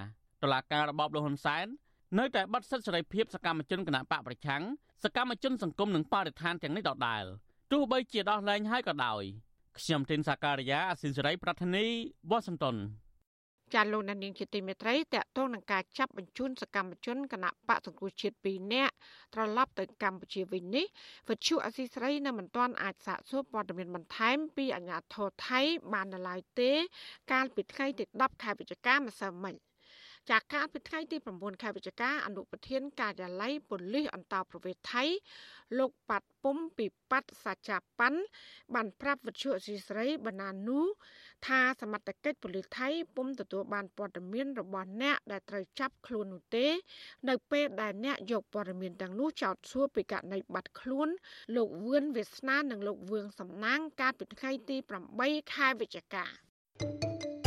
[0.43, 1.65] តឡាការរបបលហ៊ុនសែន
[2.19, 4.63] នៅតែបាត់សិទ្ធិសេរីភាពសកម្មជនគណបកប្រឆាំង
[5.03, 7.23] សកម្មជនសង្គមនិងបរិស្ថានទាំងនេះដដែល
[7.71, 9.23] ទោះបីជាដោះលែងហើយក៏ដោយ
[9.79, 11.85] ខ្ញុំទីនសាការីយ៉ាអសិនសេរីប្រធានី
[12.29, 12.77] វ៉ាស៊ីនតោន
[13.73, 18.93] ចាលោកនាងជាទីមេត្រីតកតងនឹងការចាប់បញ្ជូនសកម្មជនគណៈបកសង្គ្រោះជាតិ2នាក់
[19.33, 20.85] ត្រឡប់ទៅកម្ពុជាវិញនេះ
[21.29, 25.61] វិទ្យុអសីស្រីនៅមិនទាន់អាចសាកសួរព័ត៌មានបន្ថែមពីអាជ្ញាធរថៃ
[25.93, 26.71] បាននៅឡើយទេ
[27.31, 29.55] កាលពីថ្ងៃទី10ខែវិច្ឆិកាម្សិលមិញ
[30.31, 35.03] ចាកាលពីថ្ងៃទី9ខែវិច្ឆិកាអនុប្រធានការិយាល័យប៉ូលីសអន្តរប្រវេសថៃ
[35.77, 38.19] លោកប៉ាត់ពុំពីប៉ាត់សាចាប៉ាន់
[38.75, 40.79] បានប្រាប់វិទ្យុអសីស្រីបណ្ណានូ
[41.47, 46.65] ថាសមត្ថកិច្ចប៉ូលីសថៃពុំទទួលបានព័ត៌មានរបស់អ្នកដែលត្រូវចាប់ខ្លួននោះទេ
[47.29, 51.09] នៅពេលដែលអ្នកយកព័ត៌មានទាំងនោះចោទសួរពីករណីបាត់ខ្លួន
[51.55, 54.77] លោកវឿនវាសនានិងលោកវឿងសំណាងកាលពីថ្ងៃទី
[55.15, 56.25] 8ខែវិច្ឆិកា
[56.79, 57.46] thank you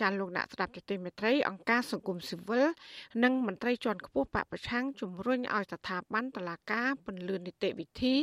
[0.00, 2.66] ចាលោកអ្នកស្ដាប់ទទីមេត្រីអង្គការសង្គមស៊ីវិល
[3.24, 8.14] និងមន្ត្រីជាន់ខ្ពស់បពប្រឆាំងជំរុញឲ្យស្ថាប័នតុលាការពន្លឿននីតិវិធី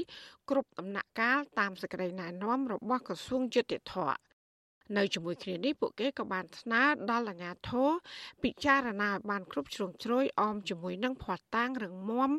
[0.50, 3.96] គ្រប់ដំណាក់កាលតាមសេចក្តីណែនាំរបស់ក្រសួងយុតិធធ
[4.98, 7.90] នៅជាមួយគ្នានេះពួកគេក៏បានស្នើដល់អាជ្ញាធរ
[8.44, 12.32] ពិចារណាឲ្យបានគ្រប់ជ្រុងជ្រោយអមជាមួយនឹងផ្ាត់តាំងរឹងមាំ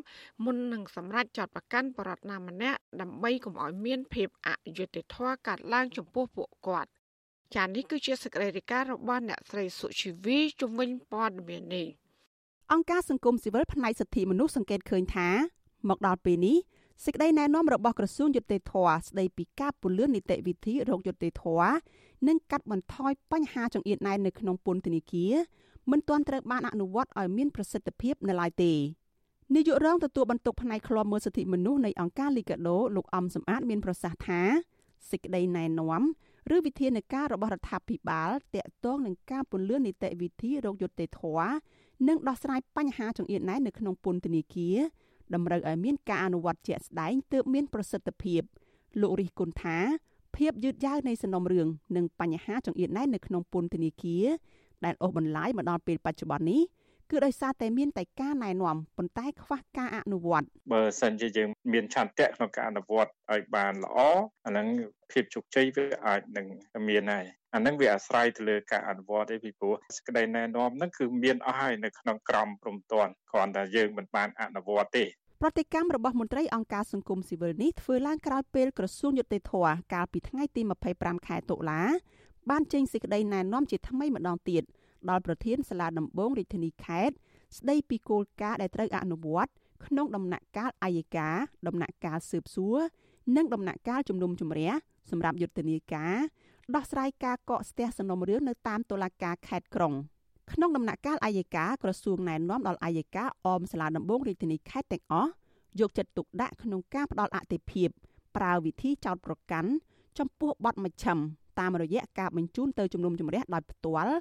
[0.45, 6.89] មុននឹងសម្រេចចាត់ប្រកាន់បរិវត្តណាម្នាក់ដើម្បីកុំឲ្យមានភាពអយុត្តិធម៌កើតឡើងចំពោះពួកគាត់
[7.55, 11.87] ចានេះគឺជាសេចក្តីរាយការណ៍របស់អ្នកស្រីសុជីវីជំនាញព័ត៌មាននេះ
[12.71, 15.29] អង្គការសង្គមស៊ីវិលផ្នែកសិទ្ធិមនុស្សសង្កេតឃើញថា
[15.89, 16.57] មកដល់ពេលនេះ
[17.05, 18.73] សេចក្តីណែនាំរបស់ក្រសួងយុតិធធ
[19.07, 21.43] ស្តីពីការពន្លឿននីតិវិធីរោគយុតិធធ
[22.27, 25.33] និងកាត់បន្ថយបញ្ហាចង្អៀតណែននៅក្នុងពន្ធនាគារ
[25.91, 28.73] មិនទាន់ត្រូវបានអនុវត្តឲ្យមានប្រសិទ្ធភាពនៅឡើយទេ
[29.55, 34.41] នាយករងទទួលបន្ទុកផ្នែកឃ្លាំមើលសិទ្ធិមនុស្សនៃអង្គការលីកាដូលោកអំសំអាតមានប្រសាសន៍ថា
[35.11, 36.03] សេចក្តីណែនាំ
[36.55, 41.53] ឬវិធានការរបស់រដ្ឋាភិបាលតាក់ទងនឹងការពន្លឿននីតិវិធីរោគយុត្តិធម៌
[42.07, 44.77] និងដោះស្រាយបញ្ហាចង្អៀតណែននៅក្នុងពន្ធនាគារ
[45.33, 48.41] តម្រូវឲ្យមានការអនុវត្តជាក់ស្ដែងទើបមានប្រសិទ្ធភាព
[49.01, 49.77] លោករិះគន់ថា
[50.35, 54.25] ភាពយឺតយ៉ាវនៃសំណុំរឿងនិងបញ្ហាចង្អៀតណែននៅក្នុងពន្ធនាគារ
[54.85, 56.61] ដែលអូសបន្លាយមកដល់ពេលបច្ចុប្បន្ននេះ
[57.11, 63.97] គឺដោយសារតែមានតែការណែនាំប៉ុន្តែខ្វះការអនុវត្តបើសិនជាយើងមានឆន្ទៈក្នុងការអនុវត្តឲ្យបានល្អ
[64.45, 64.67] អាហ្នឹង
[65.11, 66.45] ភាពជោគជ័យវាអាចនឹង
[66.89, 75.05] មានហើយអាហ្នឹងវាអាស្រ័យទៅលើការអនុវត្តឯពីព្រោះសក្តីណែនាំហ្នឹងគឺមានអស់ហើយនៅក្នុងក្រមព្រំទាន់គ្រាន់តែយើងមិនបានអនុវត្តទេ
[75.41, 79.53] ប្រតិកម្មរបស់មន្ត្រីអង្គការសង្គមស៊ីវិលនេះធ្វើឡើងក្រោយពេលក្រសួងយុតិធធ
[79.93, 80.61] កាលពីថ្ងៃទី
[80.93, 81.81] 25ខែតុលា
[82.49, 84.63] បានចេញសេចក្តីណែនាំជាថ្មីម្ដងទៀត
[85.09, 87.15] ដល់ប្រធានសាលាដំបងរាជធានីខេត្ត
[87.57, 89.51] ស្ដីពីគោលការណ៍ដែលត្រូវអនុវត្ត
[89.85, 91.29] ក្នុងដំណាក់កាលអាយកា
[91.67, 92.77] ដំណាក់កាលស៊ើបសួរ
[93.35, 94.71] និងដំណាក់កាលជំនុំជម្រះ
[95.11, 96.15] សម្រាប់យុទ្ធនាការ
[96.75, 99.93] ដោះស្រាយការកកស្ទះសំណុំរឿងនៅតាមតុលាការខេត្តក្រុង
[100.51, 105.31] ក្នុងដំណាក់កាលអាយកាក្រសួងណែនាំដល់អាយកាអមសាលាដំបងរាជធានីខេត្តទាំងអស់
[105.79, 107.89] យកចិត្តទុកដាក់ក្នុងការផ្ដល់អតិភិប
[108.37, 109.69] ប្រើវិធីចោតប្រកាន់
[110.17, 111.17] ចំពោះបទមជ្ឈិម
[111.59, 114.15] តាមរយៈការបញ្ជូនទៅជំនុំជម្រះដោយផ្ទាល់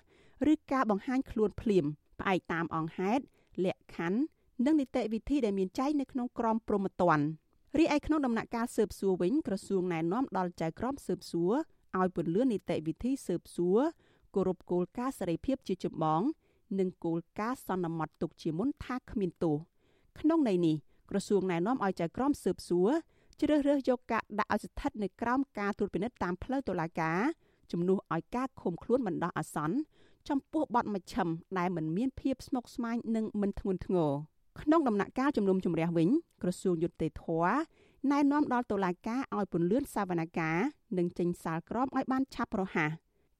[0.53, 1.87] ឬការបង្ហាញខ្លួនភ្លាម
[2.20, 3.22] ផ្អែកតាមអង្គហេតុ
[3.64, 4.20] លក្ខខណ្ឌ
[4.64, 7.27] និងនីតិវិធីដែលមានចែងនៅក្នុងក្រមព្រហ្មទណ្ឌ
[7.79, 11.53] រីឯក្នុងដំណាក់កាលស៊ើបសួរវិញក្រសួងណែនាំដល់ចៅក្រមស៊ើបសួរ
[11.99, 13.81] ឲ្យពន្លឿននីតិវិធីស៊ើបសួរ
[14.35, 16.22] គោរពគោលការណ៍សេរីភាពជាចម្បង
[16.79, 19.57] និងគោលការណ៍សន្មត់ទុកជាមុនថាគ្មានទោស
[20.20, 20.77] ក្នុងន័យនេះ
[21.11, 22.90] ក្រសួងណែនាំឲ្យចៅក្រមស៊ើបសួរ
[23.40, 27.20] ជ្រើសរើសយកការដាក់ឲ្យស្ថិតនៅក្រោមការត្រួតពិនិត្យតាមផ្លូវតុលាការ
[27.72, 29.77] ជំនួសឲ្យការឃុំខ្លួនបណ្ដោះអាសន្ន
[30.29, 34.12] ចំពោះបទមជ្ឈិមដែលមិនមានភាពស្មុគស្មាញនិងមិនធ្ងន់ធ្ងរ
[34.61, 36.09] ក្នុងដំណាក់កាលជំនុំជម្រះវិញ
[36.43, 37.27] ក្រសួងយុតិធធ
[38.11, 42.91] ណែនាំដល់តុលាការឲ្យពន្លឿនសវនកម្មនិងចេញសាលក្រមឲ្យបានឆាប់រហ័ស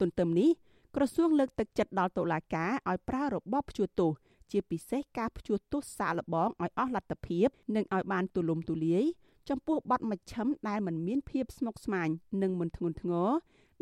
[0.01, 0.51] ទន្ទឹមនេះ
[0.97, 4.13] ក្រសួងលើកទឹកចិត្តដល់តុលាការឲ្យប្រើរបបព្យួរទោស
[4.53, 9.05] ជាពិសេសការព្យួរទោសសាកល្បងឲ្យអស់លទ្ធភាពនិងឲ្យបានទូលំទូលាយ
[9.49, 12.09] ចំពោះបទមជ្ឈិមដែលមិនមានភាពស្មុគស្មាញ
[12.43, 13.29] និងមិនធ្ងន់ធ្ងរ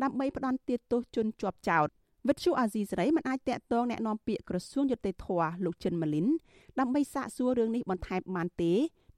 [0.03, 1.87] ដើម្បីផ្ដន់ទាទោសជនជាប់ចោត
[2.28, 5.26] វិទ្យុអាស៊ីសេរីមិនអាចតាក់ទងแนะនាំពាក្យក្រសួងយុតិធធ
[5.64, 6.26] លោកចិនម៉ាលីន
[6.78, 8.72] ដើម្បីសាកសួររឿងនេះបន្ថែមបានទេ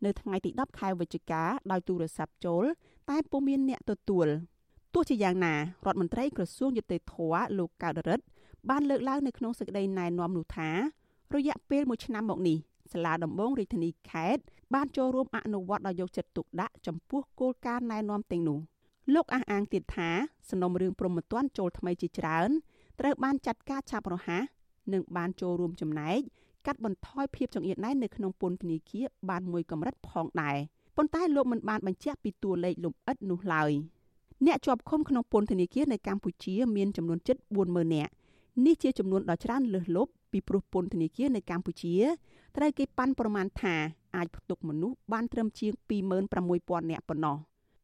[0.05, 2.65] នៅថ្ងៃទី10ខែវិច្ឆិកាដោយទូរស័ព្ទចូល
[3.11, 4.27] តែពុំមានអ្នកទទួល
[4.95, 5.59] ទោះជាយ៉ាងណារ
[5.91, 7.15] ដ្ឋមន្ត្រីក្រសួងយុតិធធ
[7.59, 8.25] លោកកៅដរិទ្ធ
[8.71, 10.71] បានលើកឡើងនៅក្នុងសេចក្តីណែនាំនោះថា
[11.35, 12.59] រយៈពេល1ឆ្នាំមកនេះ
[12.93, 14.43] សាលាដំបងរាជធានីខេត្ត
[14.75, 18.59] បានចូលរួមអនុវត្តដោយយកចិត្តទុកដាក់ចំពោះគោលការណ៍ណែនាំទាំងនោះ
[19.15, 20.11] លោកអះអាងទៀតថា
[20.51, 22.51] សំណុំរឿងព្រមត្តនចូលថ្មីជាច្រើន
[23.00, 24.44] ត្រូវបានចាត់ការឆាប់រហ័ស
[24.94, 26.20] និងបានចូលរួមចំណែក
[26.66, 30.58] កាត់បន្ថយភាពចង្អៀតណែននៅក្នុងពន្ធនាគារបានមួយកម្រិតផងដែរ
[30.96, 33.72] ប៉ុន្តែលោកមិនបានបញ្ជាក់ពីតួលេខលម្អិតនោះឡើយ
[34.46, 38.12] អ្នកជាប់ឃុំក្នុងពន្ធនាគារនៅកម្ពុជាមានចំនួនជិត40000នាក់
[38.66, 41.96] នេះជាចំនួនដ៏ច្រើនលើសលប់ពីព្រោះពន្ធនាគារនៅកម្ពុជា
[42.56, 43.76] ត្រូវគេប៉ាន់ប្រមាណថា
[44.16, 45.72] អាចផ្ទុកមនុស្សបានត្រឹមជាង
[46.40, 47.38] 26000នាក់ប៉ុណ្ណោះ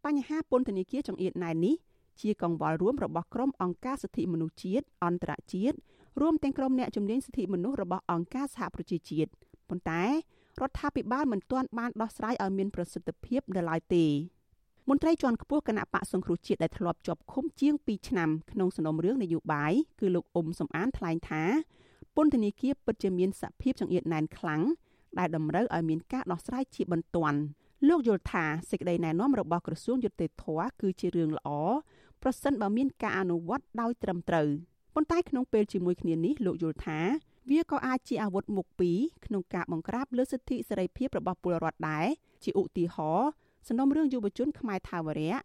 [0.05, 1.75] បញ្ហាពន្ធនាគារចង្អៀតណែននេះ
[2.21, 5.77] ជាកង្វល់រួមរបស់ក្រុមអង្គការសិទ្ធិមនុស្សជាតិអន្តរជាតិ
[6.21, 9.31] រួមទាំងក្រុមអ្នកជំនាញសិទ្ធិមនុស្សរបស់អង្គការសហប្រជាជាតិ
[9.69, 10.09] ប៉ុន្តែរ
[10.69, 14.05] ដ្ឋាភិបាលមិនទាន់បានដោះស្រាយឲ្យមានប្រសិទ្ធភាពនៅឡើយទេ
[14.89, 21.43] មន្ត្រីជាន់ខ្ពស់គណៈបកសង្គ្រោះជាតិដែលធ្លាប់ជាប់ឃុំជាង2ឆ្នាំក្នុងសំណុំរឿងនយោបាយគឺលោកអ៊ុំសំអានថ្លែងថា
[22.15, 24.61] ពន្ធនាគារពិតជាមានសភាពចង្អៀតណែនខ្លាំង
[25.19, 27.39] ដែលតម្រូវឲ្យមានការដោះស្រាយជាបន្ទាន់
[27.87, 30.45] លោកយល់ថាសេចក្តីណែនាំរបស់ក្រសួងយុតិធធ
[30.81, 31.49] គឺជារឿងល្អ
[32.23, 34.47] ប្រសិនបើមានការអនុវត្តដោយត្រឹមត្រូវ
[34.95, 36.99] ប៉ុន្តែក្នុងពេលជាមួយគ្នានេះលោកយល់ថា
[37.49, 42.07] វាក៏អាចជាអាវុធមុខពីរក្នុងការបង្ក្រាបលើសិទ្ធិសេរីភាពរបស់ពលរដ្ឋដែរ
[42.43, 43.29] ជាឧទាហរណ៍
[43.67, 45.35] សំណុំរឿងយុវជនខ្មែរថាវរៈ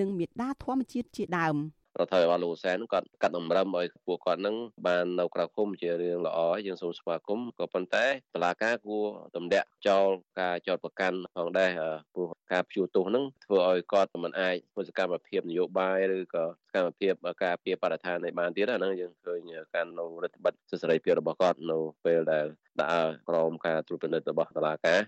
[0.00, 1.56] និងមេដាធម្មជាតិជាដើម
[2.00, 4.56] រដ្ឋាភិបាលលោកសែនគាត់កាត់តម្រឹមឲ្យពួកគាត់នឹង
[4.86, 9.04] បាននៅក្រៅឃុំជារឿងល្អយើងសូមស្វាគមន៍ក៏ប៉ុន្តែតឡាការគួរ
[9.36, 10.06] ទម្លាក់ចោល
[10.40, 11.70] ការចោតប្រកាន់ផងដែរ
[12.14, 17.12] ព្រោះការព្យួរទោសហ្នឹងធ្វើឲ្យគាត់មិនអាចធ្វើសកម្មភាពនយោបាយឬក៏សកម្មភាព
[17.44, 19.40] ការពារបរិស្ថាននេះបានទៀតអាហ្នឹងយើងឃើញ
[19.74, 22.46] ការនៅរដ្ឋបတ်សិទ្ធិសេរីភាពរបស់គាត់នៅពេលដែល
[22.80, 25.00] ដាក់ក្រមការត្រួតពិនិត្យរបស់តុលាការ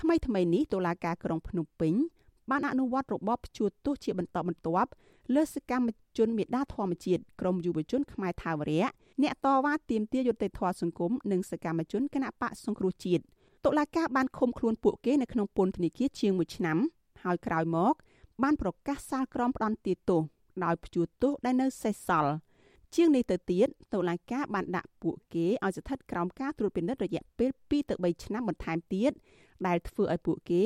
[0.00, 1.94] ថ្មីថ្មីនេះតុលាការក្រុងភ្នំពេញ
[2.50, 4.90] បានអនុវត្តរបបព្យួរទោសជាបន្តបន្ទាប់
[5.32, 8.88] លើសកម្មជនមេដាធម្មជាតិក្រមយុវជនខ្មែរថាវរៈ
[9.22, 13.22] អ្នកតវ៉ាទាមទារយុត្តិធម៌សង្គមនិងសកម្មជនគណៈបកសង្គ្រោះជាតិ
[13.64, 16.78] តុលាការបានឃុំខ្លួនពួកគេនៅក្នុងពន្ធនាគារជាង1ឆ្នាំ
[17.22, 17.94] ហើយក្រោយមក
[18.42, 20.22] បានប្រកាសសាលក្រមផ្ដន្ទាទោស
[20.64, 22.34] ដោយព្យួរទោសដែលនៅសេសសល់
[22.94, 29.12] ជាងនេះទៅទៀតតុលាការបានដាក់ពួកគេឲ្យស្ថិតក្រោមការត្រួតពិនិត្យរយៈពេល2ទៅ3ឆ្នាំបន្ថែមទៀត
[29.66, 30.64] ដែលធ្វើឲ្យពួកគេ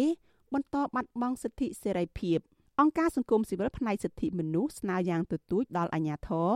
[0.55, 2.39] បន្តបាត់បង់សិទ្ធិសេរីភាព
[2.81, 6.51] អង្គការសង្គមស៊ីវិលផ្នែកសិទ្ធិមនុស្សស្នើយ៉ាងទទូចដល់អាជ្ញាធរ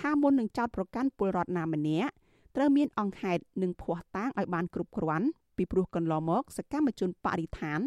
[0.00, 2.10] ថាមុននឹងចោទប្រកាន់ពលរដ្ឋណាម្នាក់
[2.56, 7.80] ត្រូវមានអង្គហេតុនិងភ័ស្តុតាងឲ្យបានគ្រប់គ្រាន់ពីព្រោះកន្លងមក សកម្មជនបរិស្ថាន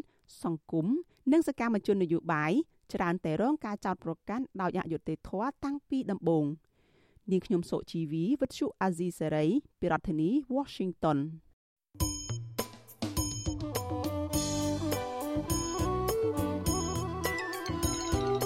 [0.44, 0.86] សង្គម
[1.32, 2.52] និងសកម្មជននយោបាយ
[2.94, 6.46] ច្រើនតែរងការចោទប្រកាន់ដោយអយុត្តិធម៌តាំងពីដំបូង
[7.32, 9.46] នាងខ្ញុំសុជីវីវិទ្យុអាស៊ីសេរី
[9.80, 11.18] ពីរដ្ឋធានី Washington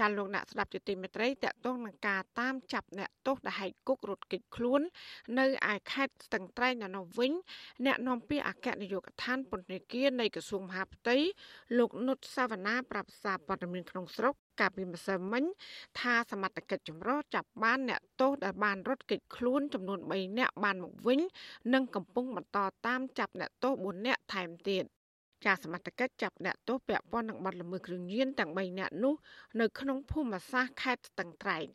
[0.00, 4.80] ចាលោកអ្នកស្ដាប់ជាទីមេត្រីតកតងនឹងការតាមចាប់អ្នកទោសដែលហែកគុករត់គេចខ្លួន
[5.38, 7.32] នៅឯខេត្តស្ទឹងត្រែងនៅនោះវិញ
[7.86, 11.16] អ្នកនាំពាក្យអគ្គនាយកដ្ឋានពន្ធនាគារនៃក្រសួងមហាផ្ទៃ
[11.78, 15.44] លោកនុតសាវណ្ណាប្រាប់សារព័ត៌មានក្នុងស្រុកកាលពីម្សិលមិញ
[16.00, 21.20] ថាសមត្ថកិច្ចចម្រុះចាប់បានអ្នកទោសដែលបានរត់គេចខ្លួនចំនួន3នាក់បានមកវិញ
[21.74, 24.84] និងកំពុងបន្តតាមចាប់អ្នកទោស4នាក់ថែមទៀត
[25.44, 29.14] ចាសមត្ថកិច្ចចាប់អ្នកទោសពាក់ព័ន្ធនឹងបទល្មើសគ្រឿងញៀនទាំង3នាក់នោះ
[29.60, 31.66] នៅក្នុងភូមិសាស្ត្រខេត្តស្ទឹងត្រែង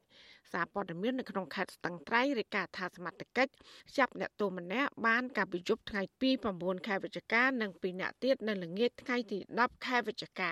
[0.52, 3.52] សារព័ត៌មាននៅក្នុងខេត្តស្ទឹងត្រែងរាយការណ៍ថាសមត្ថកិច្ច
[3.98, 10.52] ចាប់អ្នកទោសម្នាក់បានកាលពីយប់ថ្ងៃទី9ខែវិច្ឆិកានិង2នាក់ទៀតនៅល្ងាចថ្ងៃទី10ខែវិច្ឆិកា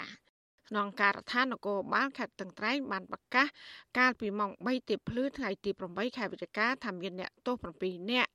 [0.69, 3.47] ស្នងការដ្ឋាននគរបាលខេត្តតឹងត្រែងបានប្រកាស
[3.97, 8.31] កាលពីម៉ោង3ទៀបភ្លឺថ្ងៃទី8ខែវិច្ឆិកាថាមានអ្នកទោស7នាក់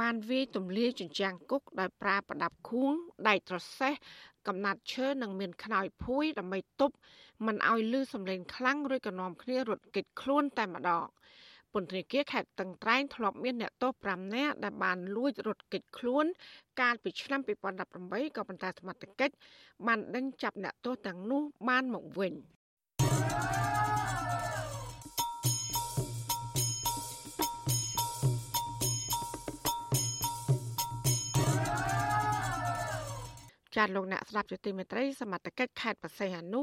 [0.00, 2.92] បានវាយទម្លាយជញ្ជាំងគុកដោយប្រើប្រដាប់ខួង
[3.28, 3.94] ដែកត្រសេះ
[4.46, 6.94] កំណាត់ឈើនិងមានខ្នើយភួយដើម្បីទប់
[7.46, 11.06] មិនឲ្យលឺសំឡេងខ្លាំងរួចក៏នាំគ្នារត់គេចខ្លួនតែម្ដង
[11.72, 16.24] ពន្ធនាគារខេត្តតឹងត្រែងធ្លាប់មានអ្នកទោស5នាក់ដែលបានលួចរត់គេចខ្លួន
[16.80, 17.40] កាលពីឆ្នាំ
[17.88, 19.34] 2018ក៏ប៉ុន្តែសមត្ថកិច្ច
[19.86, 22.32] បានដេញចាប់អ្នកទោសទាំងនោះបានមកវិញ
[33.80, 36.62] ចាត់លោកអ្នកស្ដាប់ជាទីមេត្រីសមត្ថកិច្ចខេត្តបរសៃអនុ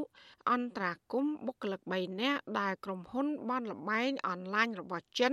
[0.50, 5.32] អន្តរាគមបុគ្គលិក3នាក់ដែលក្រុមហ៊ុនបនលបែងអនឡាញរបស់ចិន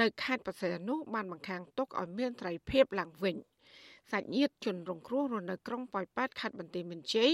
[0.00, 3.36] នៅខេត្តបរសៃអនុបានបង្ខាំងទុកឲ្យមានត្រីភាពឡើងវិញ
[4.10, 7.32] សាច់ញាតិជនរងគ្រោះរស់នៅក្រុងប៉ោយប៉ែតខេត្តបន្ទាយមានជ័យ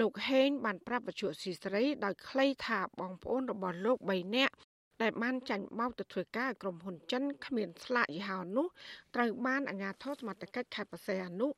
[0.00, 4.54] លោកហេងបានប្រាប់បច្ចុប្បន្នស៊ីស្រីដោយខ្លីថាបងប្អូនរបស់លោក3នាក់
[5.02, 8.66] ដែលបានចាញ់បោកទៅធ្វើការឲ្យក្រុមហ៊ុនចិនគ្មានស្លាកយីហោនោះ
[9.14, 11.48] ត្រូវបានអាជ្ញាធរសមត្ថកិច្ចខេត្តបរសៃអនុ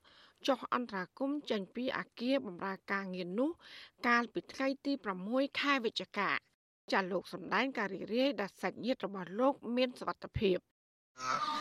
[0.49, 3.51] ចុះអន្តរាគមចេញពីអាគារបម្រើការងារនោះ
[4.07, 4.93] កាលពីថ្ងៃទី
[5.27, 6.31] 6ខែវិច្ឆិកា
[6.93, 10.59] ចាលោកសម្ដែងការរីករាយដែលសាច់ញាតិរបស់លោកមានសុវត្ថិភាព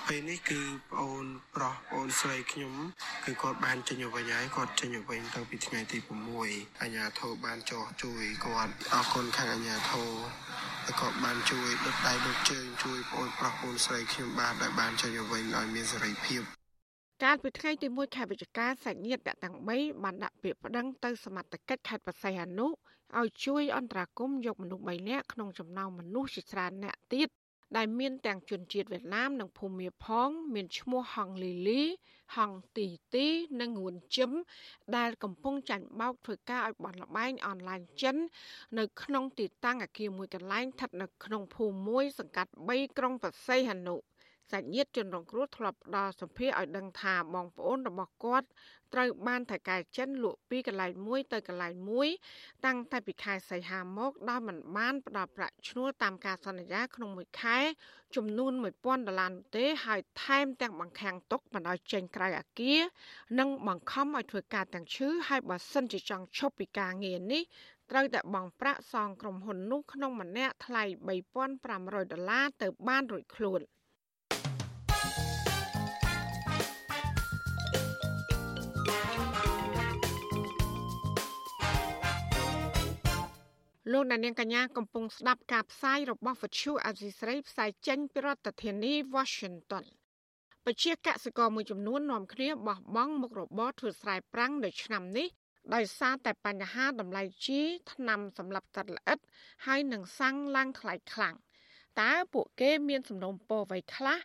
[0.07, 2.73] ពេលនេះគឺប្អូនប្រុសប្អូនស្រីខ្ញុំ
[3.25, 5.97] គឺគាត់បានចេញទៅវិញហើយគាត់ចេញទៅវិញតាំងពីថ្ងៃទី
[6.39, 10.09] 6អាញាធរបានចោះជួយគាត់អរគុណខាងអាញាធរ
[10.83, 16.60] ហើយគាត់បានជួយដុតដៃដុតជើងជួយប្អូនប្រុសប្អូនស្រីខ្ញុំបានដែលបានចេញទៅវិញឲ្យមានសេរីភាព
[17.25, 22.67] កាលពីថ្ងៃទី1ខែវិច្ឆិកាសាច់ញាតិអ្នកទាំង3បានដាក់ពាក្យប្តឹងទៅសមត្ថកិច្ចខេត្តបរសៃអនុ
[23.19, 27.29] ឲ្យជួយអន្តរាគមយកមនុស្ស3នាក់ក្នុងចំណោមមនុស្សជាច្រើនអ្នកទៀត
[27.77, 31.81] ដែលមានទាំងជនជាតិវៀតណាមនិងភូមាផង មានឈ្មោះហងលីលី
[32.35, 33.27] ហងទីទី
[33.61, 34.31] និងងួនជឹម
[34.97, 38.15] ដែលកំពុងចាញ់បោកធ្វើការឲ្យបនលបែងអនឡាញចិន
[38.77, 43.97] នៅក្នុងទីតាំងអគារមួយកន្លែងស្ថិតនៅក្នុងភូមិមួយសង្កាត់3ក្រុងបរសៃហនុ
[44.51, 48.47] សាច់ញាតិជនរងគ្រោះធ្លាប់ផ្ដល់សម្ភារឲ្យដឹងថាបងប្អូនរបស់គាត់
[48.93, 52.07] ត្រូវបានថៃកែចិនលក់ពីកន្លែងមួយទៅកន្លែងមួយ
[52.65, 57.57] តាំងតែពីខែសីហាមកដោយមិនបានផ្ដល់ប្រាក់ឈ្នួលតាមការសន្យាក្នុងមួយខែ
[58.15, 62.79] ចំនួន1000ដុល្លារនោះទេហើយថែមទាំងបង្ខាំងទុកមិនឲ្យចេញក្រៅអាគារ
[63.39, 67.43] និងបង្ខំឲ្យធ្វើការទាំងឈឺហើយបើសិនជាចង់ឈប់ពីការងារនេះ
[67.91, 70.83] ត្រូវតែបង់ប្រាក់សងក្រុមហ៊ុននោះក្នុងម្នាក់ថ្លៃ
[71.47, 73.61] 3500ដុល្លារទៅបានរួចខ្លួន។
[83.91, 89.85] លោកអ្នកនាងកញ្ញាកំពុងស្ដាប់ការផ្សាយរបស់វិទ្យុអាស៊ីស្រីផ្សាយចេញពីរដ្ឋធានី Washington
[90.65, 95.27] ពជាកសិករមួយចំនួននាំគ្នាបោះបង់មុខរបរធ្វើស្រែប្រាំងនៅឆ្នាំនេះ
[95.73, 99.17] ដោយសារតែបញ្ហាតម្លៃជីថ្នាំសម្រាប់សត្វល្អិត
[99.65, 101.35] ហើយនឹងសាំងឡើងថ្លៃខ្លាំង
[102.01, 104.17] តើពួកគេមានសំណូមពរអ្វីខ្លះ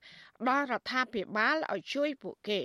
[0.49, 2.61] ដល់រដ្ឋាភិបាលឲ្យជួយពួកគេ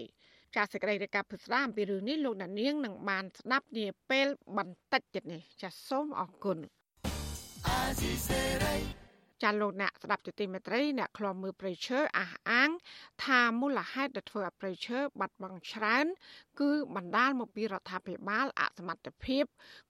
[0.55, 6.57] ចាសសេចក្តីរាយការណ៍ពិស្ដារអំពីរឿងនេះលោកអ្នកនាងនឹងបានស្ដាប់នាពេលបន្តិចទៀតនេះចាសសូមអរគុណ
[9.43, 12.69] ចាលោកអ្នកស្ដាប់ទទីមេត្រីអ្នកខ្លំមើលព្រៃឈើអះអាង
[13.25, 16.05] ថាមូលហេតុដែលធ្វើឲ្យព្រៃឈើបាត់បង់ច្រើន
[16.59, 19.43] គឺបណ្ដាលមកពីរដ្ឋាភិបាលអសមត្ថភាព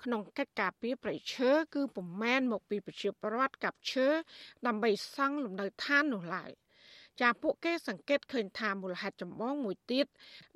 [0.03, 4.07] ក្នុងកិច្ចការពារព្រៃឈើគឺពុំមែនមកពីប្រជាពលរដ្ឋកັບឈើ
[4.67, 6.51] ដើម្បីសង់លំនៅឋាននោះឡើយ
[7.21, 10.06] ចាពួកគេសង្កេតឃើញថាមូលហេតុចម្បងមួយទៀត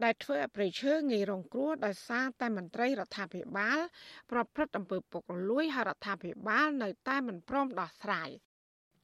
[0.04, 3.80] ដែលធ្វើឲ្យប្រៃឈើងាយរងគ្រោះដោយសារតែមន្ត្រីរដ្ឋាភិបាល
[4.32, 8.30] ប្រព្រឹត្តអំពើពុករលួយហើយរដ្ឋាភិបាលនៅតែមិនព្រមដោះស្រាយ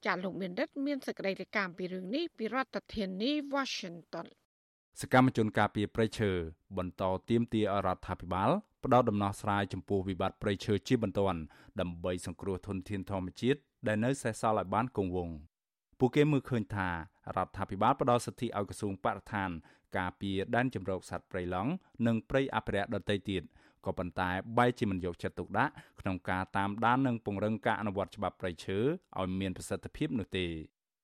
[0.06, 4.28] ចាលោកមានរិទ្ធមានសេចក្តីរាយការណ៍ពីរឿងនេះពីរដ្ឋធានី Washington
[5.02, 6.32] សកម្មជនការពារព្រៃឈើ
[6.78, 8.52] បន្តទៀមទាអរដ្ឋាភិបាល
[8.86, 11.42] ផ្ដោតដំណោះស្រាយចំពោះវិបត្តិព្រៃឈើជាបន្ទាន់
[11.80, 15.36] ដើម្បីសង្គ្រោះធនធានធម្មជាតិដែលនៅសេសសល់ឲ្យបានគង់វង្ស
[16.00, 16.90] ពួកគេមើលឃើញថា
[17.36, 19.50] រដ្ឋាភិបាលផ្ដល់សិទ្ធិឲ្យក្រសួងបរិស្ថាន
[19.98, 21.72] ការពារដែនជម្រកសត្វព្រៃឡង់
[22.08, 23.44] និងព្រៃអភិរក្សដទៃទៀត
[23.86, 28.78] ក៏ប៉ុន្តែបែរជាមិនយកចិត្តទុកដាក់ក្នុងការតាមដាននិងពង្រឹងការអនុវត្តច្បាប់ព្រៃឈើ
[29.20, 30.48] ឲ្យមានប្រសិទ្ធភាពនោះទេ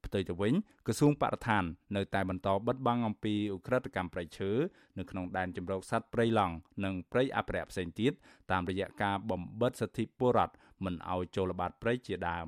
[0.06, 0.54] ផ្ទុយទៅវិញ
[0.86, 1.64] ក្រសួងបរិស្ថាន
[1.96, 4.52] នៅតែបន្តបិទបាំងអំពីឧក្រិដ្ឋកម្មព្រៃឈើ
[4.98, 8.12] នៅក្នុងដែនជម្រកសត្វព្រៃឡង់និងព្រៃអភិរក្សផ្សេងទៀត
[8.52, 12.48] តាមរយៈការបំបិទសិទ្ធិពលរដ្ឋមិនឲ្យចូលល្បាតព្រៃជាដើម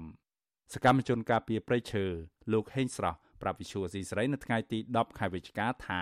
[0.73, 2.05] សកម្មជនការពារព្រៃឈើ
[2.53, 6.02] លោកហេងស្រស់ ប្រាប់វិសុយស៊ីស្រីនៅថ្ងៃទី10ខែវិច្ឆិកាថា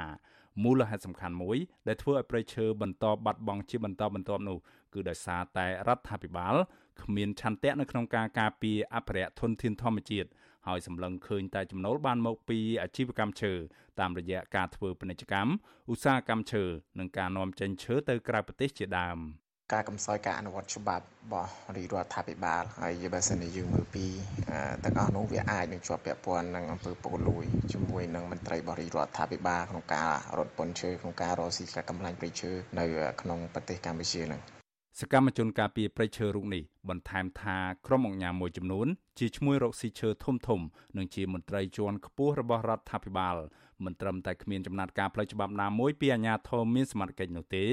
[0.63, 4.58] មូលហេតុសំខាន់មួយដែលធ្វើឲ្យព្រៃឈើបន្តបាត់បង់ជាបន្តបន្ទាប់នោះ
[4.93, 6.56] គឺដោយសារតែរដ្ឋាភិបាល
[7.04, 10.30] គ្មានឆន្ទៈនៅក្នុងការការពារអភិរក្សធនធានធម្មជាតិ
[10.67, 13.54] ហើយសម្លឹងឃើញតែចំណូលបានមកពីអាជីវកម្មឈើ
[14.00, 15.52] តាមរយៈការធ្វើពាណិជ្ជកម្ម
[15.91, 16.63] ឧស្សាហកម្មឈើ
[17.00, 19.19] និងការនាំចេញឈើទៅក្រៅប្រទេសជាដើម។
[19.73, 24.06] ការកំសោយការអនុវត្តច្បាប់របស់រាជរដ្ឋាភិបាលហើយបើសិនជាយើងមើលពី
[24.84, 32.86] ទាំងអស់នោះវាអាចនឹងជាប់ពាក់ព័ន្ធនឹងអំពើពុករលួយជាមួយនឹងមន្ត្រីបរិយារដ្ឋាភិបាលក្នុងការរត់ពន្ធឈើក្នុងការរកស៊ីកាកម្លាំងព្រៃឈើនៅ
[33.21, 34.41] ក្នុងប្រទេសកម្ពុជានឹង
[34.99, 38.88] សកម្មជនការពារព្រៃឈើរូបនេះបន្ថែមថាក្រុមអង្គការមួយចំនួន
[39.19, 40.62] ជាឈ្មោះរកស៊ីឈើធំធំ
[40.97, 43.36] និងជាមន្ត្រីជាន់ខ្ពស់របស់រដ្ឋាភិបាល
[43.86, 47.65] មិនត្រឹមតែគ្មានចំណាត់ការផ្លូវច្បាប់ណាមួយពីអាជ្ញាធរមានសមត្ថកិច្ចនោះទេ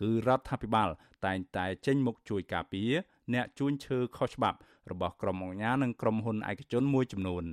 [0.00, 0.88] គឺរដ្ឋាភិបាល
[1.26, 2.90] តែងតែចេញមុខជួយការពារ
[3.34, 4.58] អ្នកជួញឈើខុសច្បាប់
[4.90, 7.44] របស់ក្រុមអង្គការនិងក្រុមហ៊ុនឯកជនមួយចំនួន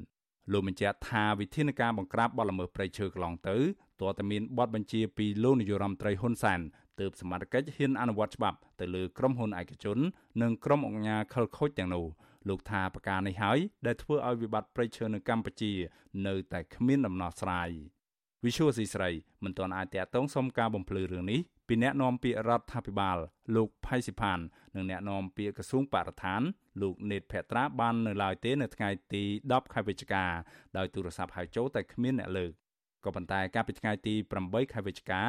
[0.52, 3.58] លោកបញ្ជាក់ថាវិធានការបង្ក្រាបបទល្មើសព្រៃឈើកន្លងទៅ
[4.00, 6.60] ទោះតែមានបទបញ្ជាពីលោកនាយរដ្ឋមន្ត្រីហ៊ុនសែន
[7.00, 9.98] ទើបសមត្ថកិច្ចហ៊ានអនុវត្តច្បាប់ទៅលើក្រុមហ៊ុនឯកជន
[10.42, 12.06] និងក្រុមអង្គការខលខូចទាំងនោះ
[12.50, 15.72] លោកថាប្រការនេះហើយដែលធ្វើឲ្យវិបត្តិព្រៃឈើនៅកម្ពុជា
[16.28, 17.70] នៅតែគ្មានដំណោះស្រាយ
[18.46, 19.10] វិសុវស៊ីស្រី
[19.44, 23.18] មិនទាន់អាចតាក់ទងសុំការបំភ្លឺរឿងនេះពីអ្នកនាំពាក្យរដ្ឋាភិបាល
[23.56, 24.40] លោកផៃសិផាន
[24.76, 26.42] និងអ្នកនាំពាក្យក្រសួងបរិស្ថាន
[26.82, 30.26] លោកណេតភត្រាបាននៅឡើយទេនៅថ្ងៃទី10ខែវិច្ឆិកា
[30.78, 32.52] ដោយទូរស័ព្ទហៅចូលតែគ្មានអ្នកលើក
[33.06, 35.22] ក៏ប៉ុន្តែកាលពីថ្ងៃទី8ខែវិច្ឆិកា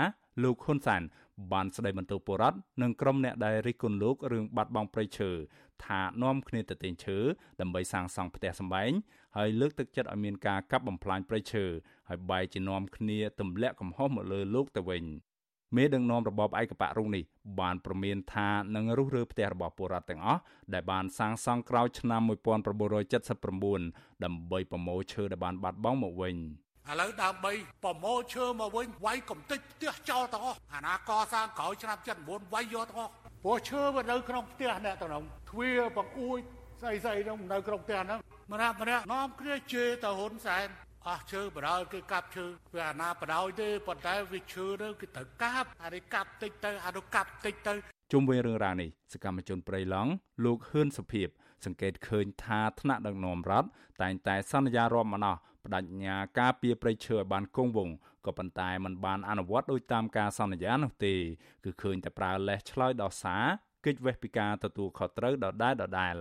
[0.43, 1.03] លោកហ៊ុនសាន
[1.53, 5.31] បានស្ដីបន្ទោសពលរដ្ឋនិងក្រុមអ្នកដែលរិះគន់លោករឿងបាត់បង់ព្រៃឈើ
[5.85, 7.19] ថានាំគ្នាទៅទិញឈើ
[7.61, 8.93] ដើម្បីសាងសង់ផ្ទះសម្បែង
[9.37, 11.65] ហើយលើកទឹកចិត្តឲ្យមានការកាប់បំផ្លាញព្រៃឈើ
[12.09, 15.05] ហើយបែរជានាំគ្នាទម្លាក់កំហុសមកលើលោកទៅវិញ
[15.77, 17.25] មេដឹកនាំរបបឯកបៈរុងនេះ
[17.61, 20.41] បានប្រមានថានឹងរុះរើផ្ទះរបស់ពលរដ្ឋទាំងអស់
[20.75, 22.21] ដែលបានសាងសង់ក្រោយឆ្នាំ
[23.03, 26.37] 1979ដើម្បីប្រមូលឈើដែលបានបាត់បង់មកវិញ
[26.91, 27.53] ឥឡូវដើម្បី
[27.85, 33.13] ប្រមូលឈើមកវិញវាយកំតិចផ្ទះចោលទាំងអស់អាណាកសាងក្រោយឆ្នាំ79វាយយកទាំងអស់
[33.45, 36.41] ព្រោះឈើវានៅក្នុងផ្ទះអ្នកទាំងនោះទ្វារបង្អួច
[36.81, 38.21] ស្អីស្អីនោះនៅក្នុងផ្ទះហ្នឹង
[38.53, 40.67] ម្នាក់ម្នាក់នាំគ្នាជេរទៅហ៊ុនសែន
[41.09, 47.75] អស់ឈើបដោយគេកាប់ឈើវាអាណាបដោយទេប៉ុន្តែវាឈើទៅគេត្រូវកាប់អានេះកាប់តិចទៅអានោះកាប់តិចទៅ
[48.13, 50.11] ជុំវិញរឿងរ៉ាវនេះសកម្មជនប្រៃឡង់
[50.45, 51.29] លោកហ៊ឿនសុភិប
[51.65, 53.69] សង្កេតឃើញថាថ្នាក់ដឹកនាំរដ្ឋ
[54.03, 61.15] តែងតែសន្យារាប់ម្ដងបដិញ្ញាការពីប្រៃឈើឲ្យបានគង់វង្សក៏ប៉ុន្តែมันបានអនុវត្តដោយតាមការសន្យានោះទេ
[61.65, 63.45] គឺឃើញតែប្រើលេសឆ្លើយដោះសារ
[63.85, 66.17] គេចវេះពីការទទួលខុសត្រូវដដែលដដែល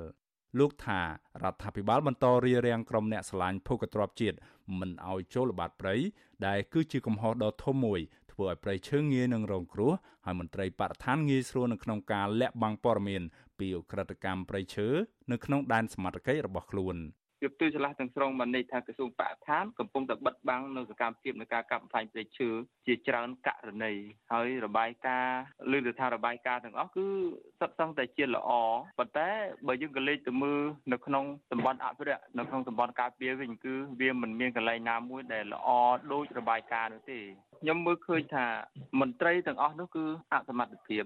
[0.59, 4.37] លោកថារដ្ឋាភិបាលបន្តរៀបរៀងក្រុមអ្នកឆ្លាញ់ភូកទ្របជាតិ
[4.79, 5.95] មិនឲ្យចូលល្បាតព្រៃ
[6.47, 7.99] ដែលគឺជាកំហុសដ៏ធំមួយ
[8.31, 9.91] ធ្វើឲ្យព្រៃឈើងាយនឹងរងគ្រោះ
[10.25, 13.21] ហើយមន្ត្រីបរិស្ថានងាយស្រួលនៅក្នុងការលាក់បាំងព័ត៌មាន
[13.59, 14.87] ពីអ ுக ្រិតកម្មព្រៃឈើ
[15.31, 16.95] នៅក្នុងដែនសមត្ថកិច្ចរបស់ខ្លួន
[17.43, 22.49] វាផ្ទុយឆ្លាស់ទាំងស្រុងបានន័យថាក្រសួងបរិស្ថានកំពុងតែបិទបាំងនៅសកម្មភាពនៃការកាប់បំផ្លាញព្រៃឈើ
[22.87, 23.93] ជាច្រើនករណី
[24.31, 25.39] ហើយរបាយការណ៍
[25.75, 27.07] ឬទៅថារបាយការណ៍ទាំងអស់គឺ
[27.59, 28.51] សិតសឹងតែជាល្អ
[28.99, 29.29] ប៉ុន្តែ
[29.67, 35.69] បើយើងក៏លេចទៅមើលនៅក្នុងតំបន់អភិរក្សនៅក្នុងតំបន់ការពារវិញគឺវាមិនមានកន្លែងណាមួយដែលល្អ
[36.11, 37.19] ដូចរបាយការណ៍នោះទេ
[37.61, 38.45] ខ្ញុំមើលឃើញថា
[38.99, 41.05] មន្ត្រីទាំងអស់នោះគឺអសមត្ថភាព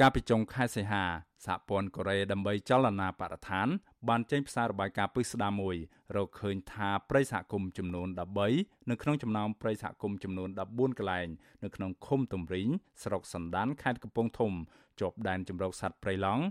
[0.00, 1.04] កាលពីចុងខែសីហា
[1.46, 3.68] សហព័ន្ធកូរ៉េដើម្បីចលនាបរិស្ថាន
[4.08, 5.76] បានចេញផ្សាយរបាយការណ៍ពិស្ដារមួយ
[6.16, 8.08] រកឃើញថាព្រៃសហគមន៍ចំនួន
[8.48, 11.28] 13នៅក្នុងចំណោមព្រៃសហគមន៍ចំនួន14កន្លែង
[11.64, 12.68] នៅក្នុងឃុំទំរីង
[13.02, 14.52] ស្រុកសណ្ដានខេត្តកំពង់ធំ
[15.00, 16.42] ជាប់ដែនជំរកសត្វព្រៃឡង់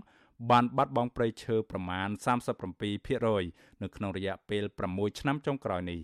[0.50, 2.08] បានបាត់បង់ព្រៃឈើប្រមាណ
[2.94, 6.00] 37%នៅក្នុងរយៈពេល6ឆ្នាំចុងក្រោយនេះ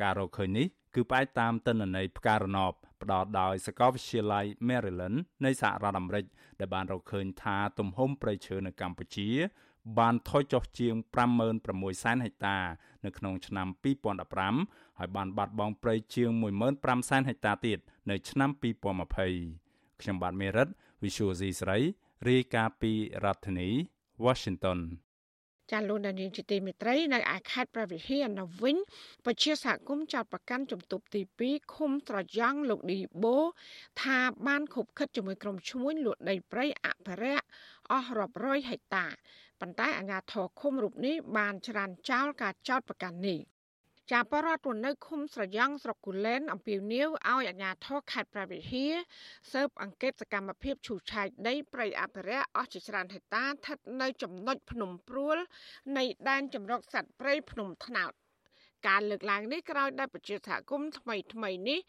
[0.00, 2.72] ការរកឃើញនេះគឺផ្អែកតាមទិន្នន័យផ្ការណប
[3.04, 6.24] ផ្ដល់ដោយសាកលវិទ្យាល័យ Maryland នៃសហរដ្ឋអាមេរិក
[6.60, 9.28] ដែលបានរកឃើញថាទំហំព្រៃឈើនៅកម្ពុជា
[9.98, 10.94] បានថយចុះជាង
[11.50, 12.58] 56សែនហិកតា
[13.04, 13.68] នៅក្នុងឆ្នាំ
[14.32, 16.30] 2015ហើយបានបាត់បង់ព្រៃជាង
[16.70, 17.78] 15000សែនហិកតាទៀត
[18.10, 20.68] នៅឆ្នាំ2020ខ្ញុំបាទមេរិត
[21.02, 21.78] Visual C ស្រី
[22.28, 22.92] រាយការណ៍ពី
[23.24, 23.68] រដ្ឋធានី
[24.24, 24.78] Washington
[25.72, 28.76] ចាលោកដានីងជាទីមេត្រីនៅឯខេត្តប្រវត្តិហានៅវិញ
[29.24, 33.38] ពជាសហគមន៍ចោតប្រកាន់ជំទប់ទី2ឃុំត្រយ៉ងលោកឌីបូ
[34.02, 37.46] ថាបានខົບខិតជាមួយក្រុមឈ្មួញលួចដីព្រៃអភិរក្ស
[37.92, 39.06] អស់រាប់រយហិកតា
[39.60, 43.38] ប៉ុន្តែអាជ្ញាធរឃុំរូបនេះបានច្រានចោលការចោតប្រកាន់នេះ
[44.12, 48.86] ចាបរដ្ឋនៅឃុំស្រយ៉ង់ស្រុកគូលែនអំពីនីវឲ្យអាជ្ញាធរខេត្តប្រវត្តិហា
[49.52, 55.38] ស៊ើបអង្កេតសកម្មភាពឈូសឆាយដីព្រៃអភិរក្សអស់ជាច្រើនហិកតាស្ថិតនៅចំណុចភ្នំព្រួល
[55.96, 58.12] នៃដែនចម្រុកសត្វព្រៃភ្នំថ្នោត
[58.88, 61.80] ការលើកឡើងនេះក្រោយដែលប្រជាសហគមន៍ថ្មីថ្មីនេះ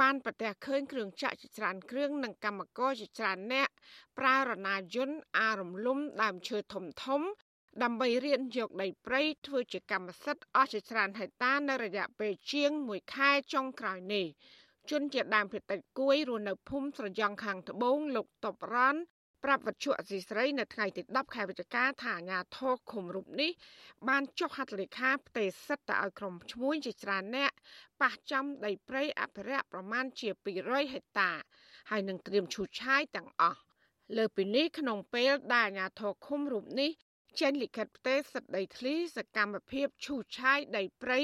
[0.00, 3.68] បានប្រទះឃើញគ្រឿងចាក់ជាច្រើនគ្រឿងនិងកម្មករជាច្រើនអ្នក
[4.18, 7.22] ប្រើរណាយន្តអារំលំដើមឈើធំធំ
[7.82, 14.26] ដើម្បីរៀនយកដីព្រៃធ្វើជាកម្មសិទ្ធិអស់ជាច្រើនហិកតានៅរយៈពេលជាង1ខែចុងក្រោយនេះ
[14.90, 18.96] ជនជាដើមភាគតិចគួយរស់នៅភូមិស្រយ៉ង់ខាងត្បូងលោកតបរ៉ាន
[19.44, 23.50] ប្រាប់វត្ថុអសីស្រីនៅថ្ងៃទី10ខែវិច្ឆិកាថាអាញាធរឃុំរូបនេះ
[24.08, 27.52] បានចុះហត្ថលេខាផ្ទេរសិទ្ធិទៅឲ្យក្រុមឈ្មួញជាច្រើនអ្នក
[28.02, 30.28] ប៉ះចំដីព្រៃអភិរក្សប្រមាណជា
[30.62, 31.30] 200ហិកតា
[31.90, 33.60] ហើយនឹងត្រៀមឈូសឆាយទាំងអស់
[34.16, 36.90] លើពីនេះក្នុងពេលដែលអាញាធរឃុំរូបនេះ
[37.40, 41.20] ចេញលិខិតផ្ទេរសិទ្ធិដីធ្លីសកម្មភាពឈូសឆាយដីព្រៃ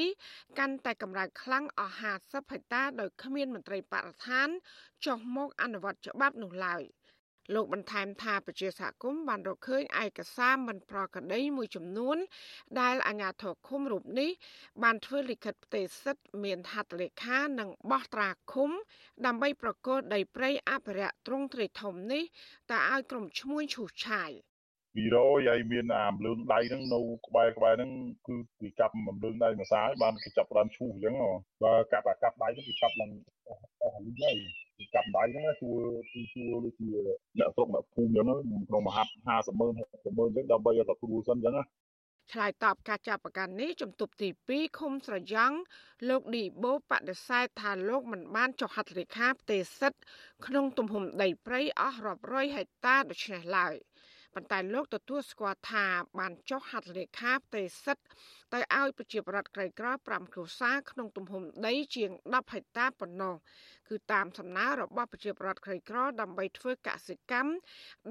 [0.58, 4.48] កាន់តែកម្រើកខ្លាំងអស់50ហិកតាដោយគ្មានមន្ត្រីបរិស្ថាន
[5.06, 6.82] ចុះមកអនុវត្តច្បាប់នោះឡើយ
[7.54, 12.16] លោកបន្ថែមថាប្រជាសហគមន៍បានរកឃើញឯកសារមិនប្រក្រតីមួយចំនួន
[12.80, 14.30] ដែលអាជ្ញាធរឃុំរូបនេះ
[14.82, 18.70] បានធ្វើលិខិតផ្ទេរសិទ្ធិមានហត្ថលេខានិងបោះត្រាឃុំ
[19.26, 22.24] ដើម្បីប្រកល់ដីព្រៃអភិរក្សទ្រង់ទ្រាយធំនេះ
[22.70, 24.32] ទៅឲ្យក្រុមឈ្មួញឈូសឆាយ។
[24.98, 27.90] 200ហើយមានអាមលឿងដៃហ្នឹងនៅក្បែរក្បែរហ្នឹង
[28.26, 31.14] គឺគេចាប់មលឿងដៃមួយសាយបានគេចាប់បានឈូសអញ្ចឹង
[31.62, 33.10] បើកាប់អាកាប់ដៃហ្នឹងគេចាប់ឡើង
[33.82, 34.36] អស់លីងហើយ
[34.78, 35.70] គេចាប់ដៃហ្នឹងជួ
[36.12, 36.88] គឺជួដូចជា
[37.38, 38.26] អ្នកស្រុកអ្នកភូមិអញ្ចឹង
[38.68, 41.64] ក្នុងមហា50ម៉ឺន60ម៉ឺនអញ្ចឹងដើម្បីឲ្យទទួលសិនអញ្ចឹងណា
[42.32, 45.56] ឆ្លើយតបការចាប់ប្រកាន់នេះជំទប់ទី2ឃុំស្រយ៉ង់
[46.08, 50.00] លោកឌីបូបដិសេធថាលោកមិនបានចុះហត្ថលេខាផ្ទេរសិទ្ធិ
[50.46, 53.74] ក្នុងទំហំដីព្រៃអស់រាប់រយហិកតាដូច្នេះឡើយ។
[54.34, 55.84] ប៉ុន្តែលោកទទួលស្គាល់ថា
[56.18, 58.04] បានចុះហត្ថលេខាផ្ទេរសិទ្ធិ
[58.52, 63.34] ទៅឲ្យប្រជាប្រដ្ឋក្រីក្រ5គ្រួសារក្នុងទំហំដីជាង10ហិកតាប៉ុណ្ណោះ
[63.88, 67.52] គឺតាមសំណើរបស់ប្រជាប្រដ្ឋក្រីក្រដើម្បីធ្វើកសិកម្ម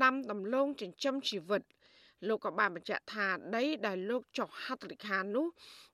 [0.04, 1.64] ដាំដំឡូងចិញ្ចឹមជីវិត
[2.28, 5.48] លោកក៏បានបញ្ជាក់ថាដីដែលលោកចុះហត្ថលេខានោះ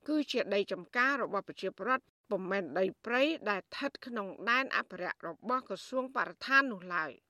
[0.08, 7.12] គឺជាដីចម្ការរបស់ប្រជាប្រដ្ឋពុំមែនដីព្រៃដែលស្ថិតក្នុងដែនអភិរក្សរបស់ក្រសួងបរិស្ថាននោះឡើយ។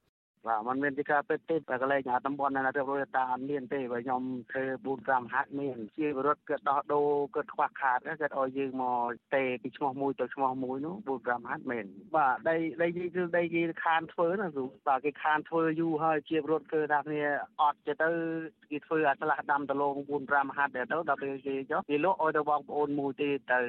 [0.48, 4.22] បាទมันមានទីការពេទ្យទេតែកន្លែងអាតំបន់ណារៀបរយតាអត់មានទេបើខ្ញុំ
[4.52, 11.86] ធ្វើ4 5ហាត់មានជាវិរុទ្ធគាត់ដោះដូរគាត់ខ្វះខាតគាត់ឲ្យយើងមកទេពីឈ្មោះមួយទៅឈ្មោះមួយនោះ4 5ហាត់មែន
[12.16, 17.24] បាទដីដីនេះគឺដីគេខានធ្វើណាគ្រូបាទគេខានធ្វើយូរហើយជាវិរុទ្ធគឺថាគ្នា
[17.62, 18.10] អត់ទៅទៅ
[18.72, 23.62] គេធ្វើអាឆ្លាស់ដាំដលង4 5ហាត់ទៅដល់ពេលគេចុះគេលក់ឲ្យទៅបងប្អូនមួយទេទៅ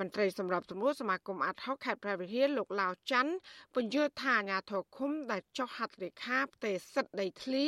[0.00, 3.32] មន្ត្រីសម្របសម្រួលសមាគមអាត់ហុកខេត្តព្រះវិហារលោកឡាវច័ន្ទ
[3.74, 7.64] ពន្យល់ថាអាញាធរឃុំដែលចុះហត្ថលេខាផ្ទេរសិទ្ធិដីធ្លី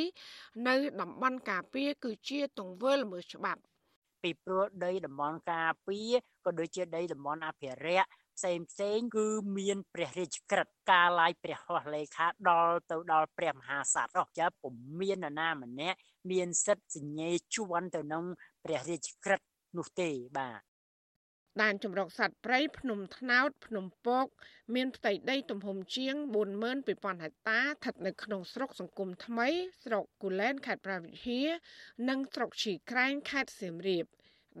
[0.67, 3.61] នៅតំបន់ការពារគឺជាទង្វើល្មើសច្បាប់
[4.23, 6.13] ពីព្រោះដីតំបន់ការពារ
[6.45, 9.25] ក៏ដូចជាដីតំបន់អភិរក្សផ្សេងផ្សេងគឺ
[9.57, 15.97] មានព្រះរាជក្រឹត្យការឡាយព្រះហស្ថលេខាដល់ទៅដល់ព្រះមហាក្សត្រអស់ចាពុំមាននរណាម្នាក់
[16.31, 18.25] មានសិទ្ធិសញ្ញេជន់ទៅនឹង
[18.65, 19.45] ព្រះរាជក្រឹត្យ
[19.77, 20.74] នោះទេបាទ
[21.61, 24.27] ដែនចម្រុកសត្វព្រៃភ្នំថ្នោត ភ្នំពក
[24.75, 26.15] មានផ្ទៃដីទំហំជាង
[26.65, 29.47] 42000ហិកតាស្ថិតនៅក្នុងស្រុកសង្គមថ្មី
[29.83, 31.41] ស្រុកគូលែនខេត្តប្រាវិហា
[32.09, 34.05] និងស្រុកឈីក្រែងខេត្តសៀមរាប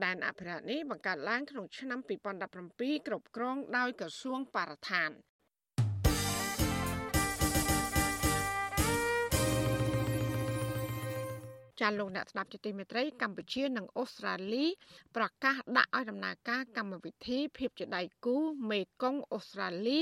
[0.03, 5.11] ដែនអភិរក្សនេះបង្កើតឡើងក្នុងឆ្នាំ2017គ្រប់គ្រងដោយក្រសួងបរិស្ថាន
[11.81, 14.65] ចាលោកអ្នកស្ដាប់ជាទីមេត្រីកម្ពុជានិងអូស្ត្រាលី
[15.15, 18.37] ប្រកាសដាក់ឲ្យដំណើរការកម្មវិធីភាពជាដៃគូ
[18.71, 19.99] មេគង្គអូស្ត្រាលី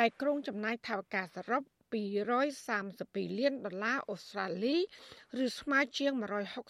[0.00, 1.62] ដែលក្រុងចំណាយថវិកាសរុប
[1.92, 4.76] 232លានដុល្លារអូស្ត្រាលី
[5.44, 6.12] ឬស្មើជាង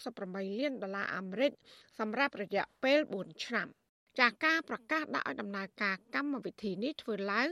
[0.01, 1.51] 168លានដុល្លារអាមេរិក
[1.99, 3.67] សម្រាប់រយៈពេល4ឆ្នាំ។
[4.19, 7.49] ចាការប្រកាសដាក់ឲ្យដំណើរការកម្មវិធីនេះធ្វើឡើង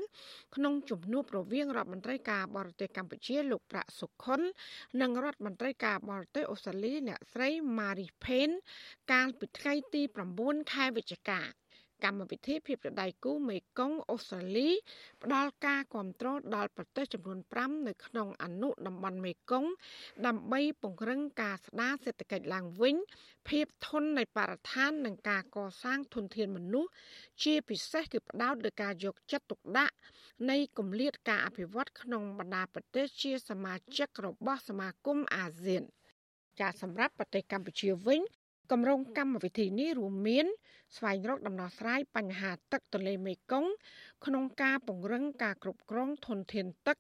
[0.56, 4.42] ក្នុងជំនួបរវាងរដ្ឋមន្ត្រីការបរទេសកម្ពុជាលោកប្រាក់សុខុន
[5.02, 8.56] និងរដ្ឋមន្ត្រីការបរទេសអូស្ត្រាលីអ្នកស្រី Marie Payne
[9.12, 10.02] កាលពីថ្ងៃទី
[10.38, 11.42] 9ខែវិច្ឆិកា
[12.04, 14.70] កម្មវិធីភាពប្រដៃគូមេគង្គអូស្ត្រាលី
[15.24, 19.72] ផ្ដល់ការគ្រប់គ្រងដល់ប្រទេសចំនួន5នៅក្នុងអនុតំបន់មេគង្គ
[20.26, 22.96] ដើម្បីពង្រឹងការស្ដារសេដ្ឋកិច្ចឡើងវិញ
[23.50, 26.92] ភាពធន់នៃបរិស្ថាននិងការកសាងធនធានមនុស្ស
[27.44, 29.96] ជាពិសេសគឺផ្ដោតលើការយកចិត្តទុកដាក់
[30.50, 35.84] នៃគម្លាតការអភិវឌ្ឍក្នុងបណ្ដាប្រទេសជាសមាជិករបស់សមាគមអាស៊ាន
[36.60, 38.22] ចាសម្រាប់ប្រទេសកម្ពុជាវិញ
[38.72, 40.46] គម្រោងកម្មវិធីនេះរួមមាន
[40.96, 43.72] ស្វែងរកដំណោះស្រាយបញ្ហាទឹកទន្លេមេគង្គ
[44.26, 46.98] ក្នុងការពង្រឹងការគ្រប់គ្រងធនធានទឹក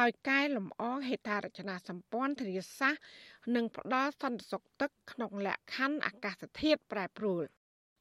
[0.00, 3.02] ដោយកែលម្អហេដ្ឋារចនាសម្ព័ន្ធធារាសាស្ត្រ
[3.54, 7.42] និងផ្ដល់សន្តិសុខទឹកក្នុងលក្ខខណ្ឌអាកាសធាតុប្រែប្រួល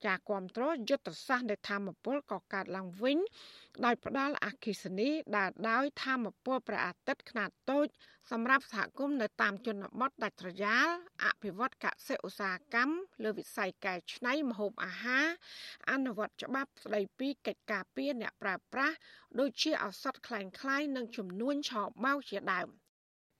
[0.05, 3.19] ចាគ្រប់គ្រងយុទ្ធសាស្ត្រនៃធម្មពលក៏កើតឡើងវិញ
[3.85, 7.87] ដោយផ្ដល់អគិសនីដែលដោយធម្មពលព្រះអាទិត្យខ្នាតតូច
[8.31, 10.89] សម្រាប់សហគមន៍នៅតាមជនបទដាច់ស្រយាល
[11.25, 15.27] អភិវឌ្ឍកសិឧស្សាហកម្មលើវិស័យកែច្នៃម្ហូបអាហារ
[15.91, 18.97] អនុវត្តច្បាប់ស្តីពីកិច្ចការពារអ្នកប្រើប្រាស់
[19.39, 21.73] ដូចជាឱសថคล้ายៗនិងជំនួញឆ
[22.05, 22.71] បោកជាដើម។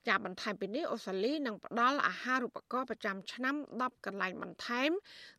[0.08, 4.92] ចាបន្ថែមពីនេះអូស្ត្រាលីនឹងផ្ដល់អាហារូបករណ៍ប្រចាំឆ្នាំ10កន្លែងបន្ថែម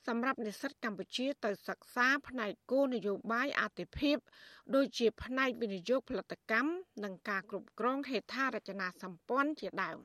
[0.06, 4.16] សម្រាប់និស្សិតកម្ពុជាទៅសិក្សាផ្នែកគោលនយោបាយអាទិភាព
[4.74, 6.70] ដូចជាផ្នែកវិនិយោគផលិតកម្ម
[7.04, 9.98] និងការគ្រប់គ្រងហេដ្ឋារចនាសម្ព័ន្ធជាដើម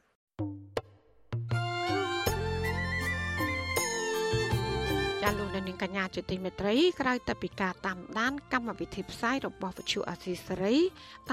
[5.24, 10.78] ចាលោកនាងកញ្ញាជាទីមេត្រីក្រៅតែពីការតាមដានកម្មវិធីផ្សាយរបស់វិទ្យុអាស៊ីសេរី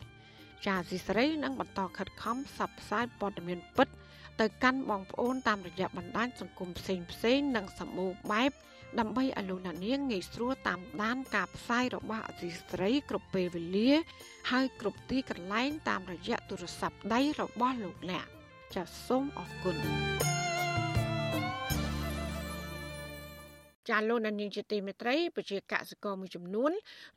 [0.66, 3.88] ចាអាស៊ីសេរីនឹងបន្តខិតខំផ្សព្វផ្សាយព័ត៌មានពិត
[4.40, 8.52] ទៅកាន់បងប្អូនតាមរយៈបណ្ដាញសង្គមផ្សេងៗនិងសម្បូរបែប
[9.00, 13.92] ដើម្បីឲ្យលោកអ្នកនាងងាយស្រួលតាមដានការផ្សាយរបស់អសីស្រីគ្រប់ពេលវេលា
[14.50, 18.26] ហើយគ្រប់ទីកន្លែងតាមរយៈទូរស័ព្ទដៃរបស់លោកអ្នក
[18.74, 19.76] ចាសសូមអរគុណ
[23.88, 26.72] ចាលោកនាងជាទីមេត្រីប្រជាកសិករមួយចំនួន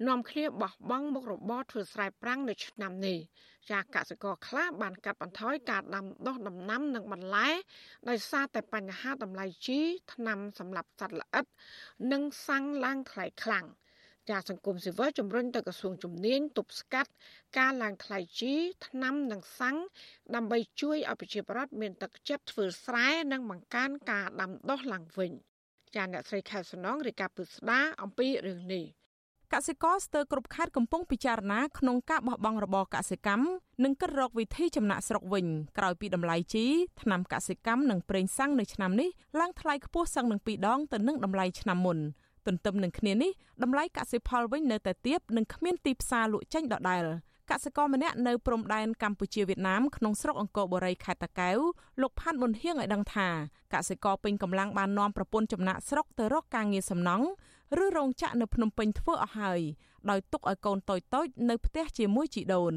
[0.08, 3.18] នាំគ្នាបោះបង់មុខរបរធ្វើស្រែប្រាំងនៅឆ្នាំនេះ
[3.72, 7.50] ចាកសិករខ្លះបានកាត់បន្ថយការដាំដុះដំណាំនិងបន្លែ
[8.10, 9.80] ដោយសារតែបញ្ហាតម្លៃជី
[10.14, 11.46] ថ្នាំសម្រាប់សត្វល្អិត
[12.12, 13.66] និងសាំងឡើងថ្លៃខ្លាំង
[14.30, 17.12] ចាសង្គមស៊ីវិលជំរុញទៅក្រសួងជំនាញទប់ស្កាត់
[17.58, 18.54] ការឡើងថ្លៃជី
[18.88, 19.78] ថ្នាំនិងសាំង
[20.36, 25.34] ដើម្បីជួយឲ្យប្រជាពលរដ្ឋមានទឹកចិត្តធ្វើស្រែនិងបង្កើនការដាំដុះឡើងវិញ
[25.96, 28.86] ចាសអ្នកស្រីខែសំណងរាយការណ៍ពីស្ដារអំពីរឿងនេះ
[29.54, 33.46] កសិករស្ទើរគ្រប់ខេត្តកំពុងពិចារណាក្នុងការបោះបង់របរកសិកម្ម
[33.84, 35.46] និងគិតរកវិធីចំណាក់ស្រុកវិញ
[35.78, 36.66] ក្រោយពីតម្លៃជី
[37.02, 41.98] ថ្នាំកសិកម្មនិងប្រេងសាំងនៅឆ្នាំនេះឡើងថ្លៃខ្ពស់សឹងនឹង2ដងទៅនឹងតម្លៃឆ្នាំមុន
[42.48, 43.32] ទន្ទឹមនឹងគ្នានេះ
[43.64, 47.04] តម្លៃកសិផលវិញនៅតែទាបនិងគ្មានទីផ្សារលក់ចេញដដែល
[47.52, 51.58] កសិករម្នាក់នៅព្រំដែនកម្ពុជាវៀតណាមក្នុងស្រុកអង្គរបូរីខេត្តតាកែវ
[52.02, 53.28] លោកផាន់ប៊ុនហៀងឲ្យដឹងថា
[53.74, 57.26] កសិករពេញកម្លាំងបាននាំប្រពន្ធចំណាក់ស្រុកទៅរកការងារសំណង់
[57.84, 59.62] ឬរោងចក្រនៅភ្នំពេញធ្វើអស់ហើយ
[60.10, 62.74] ដោយទុកឲ្យកូនតូចៗនៅផ្ទះជាមួយជីដូន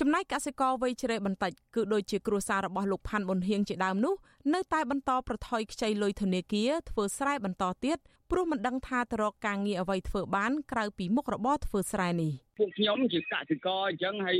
[0.00, 4.14] ចំណែកកសិករវ័យជ្រេបន្តិចគឺដូចជាគ្រួសាររបស់លោកផាន់ប៊ុនហៀងជាដើមនោះ
[4.54, 7.98] នៅតែបន្តប្រថុយខ្ចីលុយធនាគារធ្វើស្រែបន្តទៀត
[8.30, 14.38] ព្រោះមិនដឹងថាទៅរកការងារអ្វីធ្វើបានក្រៅពីមុខរបរធ្វើស្រែនេះ ពួកខ្ញុំជាកសិករអញ្ចឹងហើយ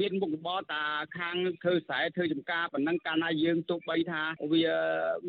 [0.00, 0.82] មានមុខរបរតា
[1.18, 4.64] ខាងធ្វើស្រែធ្វើចំការប៉ុណ្ណឹងកាលណាយើងទោះបីថាវា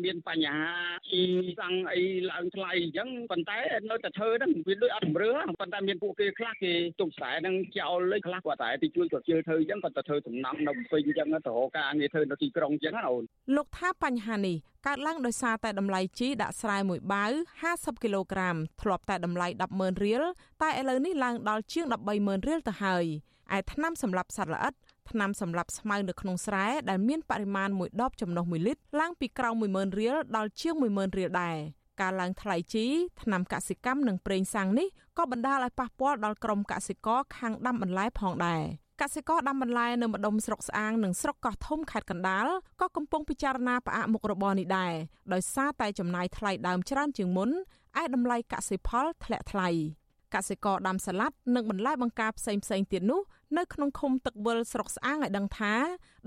[0.04, 0.70] មានបញ្ហា
[1.12, 1.22] ជី
[1.60, 3.58] សាំងអីឡើងថ្លៃអញ្ចឹងប៉ុន្តែ
[3.90, 5.30] នៅតែធ្វើហ្នឹងវាដូចអត់រឺ
[5.60, 13.24] ប៉ុន្តែមានពួកគេខ្លះគេទុកស្រែហ្នឹងចោលលេខខ្លះគាត់តែទៅជួយគាត់ជឿធ្វើអញ្ចឹងគាត់ទៅធ្វើសំណង់នៅពេញអញ្ចឹងទៅរកការងារធ្វើនៅទីក្រុងអញ្ចឹងណាអូន
[13.56, 14.58] លោកថាបញ្ហានេះ
[14.88, 17.32] កើតឡើងដោយសារតែតម្លៃជីដាក់ស្រែមួយបាវ
[17.68, 20.22] 50គីឡូក្រាមធ្លាប់តែតម្លៃ100,000រៀល
[20.62, 23.04] តែឥឡូវនេះឡើងដល់ជាង130,000រៀលទៅហើយ
[23.56, 24.74] ឯថ្នាំសម្រាប់សត្វល្អិត
[25.10, 31.56] ថ្នាំសម្រាប់ស្មៅនៅក្នុងស្រែដែលមានបរិមាណ1ដបចំណុះ1លីត្រឡើងពីក្រោម10000រៀលដល់ជាង10000រៀលដែរ
[32.00, 32.86] ការឡើងថ្លៃជី
[33.22, 38.62] ថ្នាំកសិកម្មនិងប្រេងសាំងនេះក៏បណ្ដាលឲ្យប៉ះពាល់ដល់ក្រុមកសិករខាងដាំបន្លែផងដែរ
[39.00, 42.46] កសិករដាំបន្លែនៅម្ដុំស្រុកស្អាងនិងស្រុកកោះធំខេត្តកណ្ដាល
[42.80, 44.94] ក៏កំពុងពិចារណាផ្អាកមុខរបរនេះដែរ
[45.32, 47.50] ដោយសារតែចំណាយថ្លៃដើមច្រើនជាងមុន
[48.02, 49.68] ឯតម្លៃកសិផលធ្លាក់ថ្លៃ
[50.34, 52.62] កសិករដាំសាឡាត់និងបន្លែបង្ការផ្សេងៗ
[52.92, 53.20] ទៀតនោះ
[53.58, 55.74] នៅក្នុងឃុំទឹកវិលស្រុកស្អាងឲ្យដឹងថា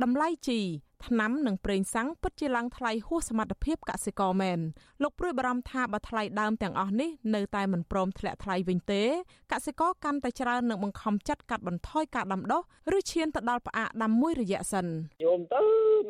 [0.04, 0.60] តម្លៃជី
[1.08, 4.60] ថ្នាំនិងប្រេងសាំងពិតជាឡើងថ្លៃហួសសមត្ថភាពកសិករមែន
[5.04, 9.04] លោកព្រួយបារម្ភថាបើថ្លៃដើមទាំងអស់នេះនៅតែមិនព្រមធ្លាក់ថ្លៃវិញទេ
[9.52, 12.62] កសិករកាន់តែច្រើននឹងបង្ខំចិត្តកាត់បន្ថយការដាំដុះ
[12.98, 14.86] ឬឈានទៅដល់ផ្អាកដាំមួយរយៈសិន
[15.24, 15.62] យោមទៅ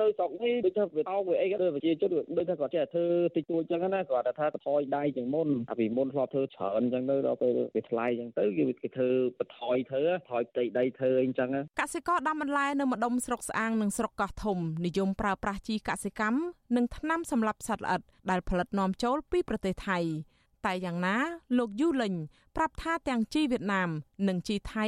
[0.02, 3.06] នៅស្រុកនេះដូចថាវាអោកវាអីក៏ដូចប្រជាជនដូចថាគាត់ចេះធ្វើ
[3.36, 9.10] តិចតួចចឹងណាគាត់ថាថយដៃជាងមុនអាពីមុនធ្លាប់ធ្វើច្រើនចឹងទៅដល់ពេលវាថ្លៃចឹងទៅគេគេធ្វើ
[9.40, 16.40] បន្ថយធ្វើថយផ្ទៃដីធ្វើអីចឹងកសិករដាំបន្លែនៅម្ដុំស្រុកស្អាងនិងស្រុកកោះធំនិយមប្រើប្រាស់ជីកសិកម្ម
[16.76, 20.00] និងថ្នាំសម្លាប់សត្វល្អិតដែលផលិតនាំចូលពីប្រទេសថៃ
[20.66, 21.16] តែយ៉ាងណា
[21.58, 22.14] លោកយូលេង
[22.56, 23.90] ប្រាប់ថាទាំងជីវៀតណាម
[24.28, 24.86] និងជីថៃ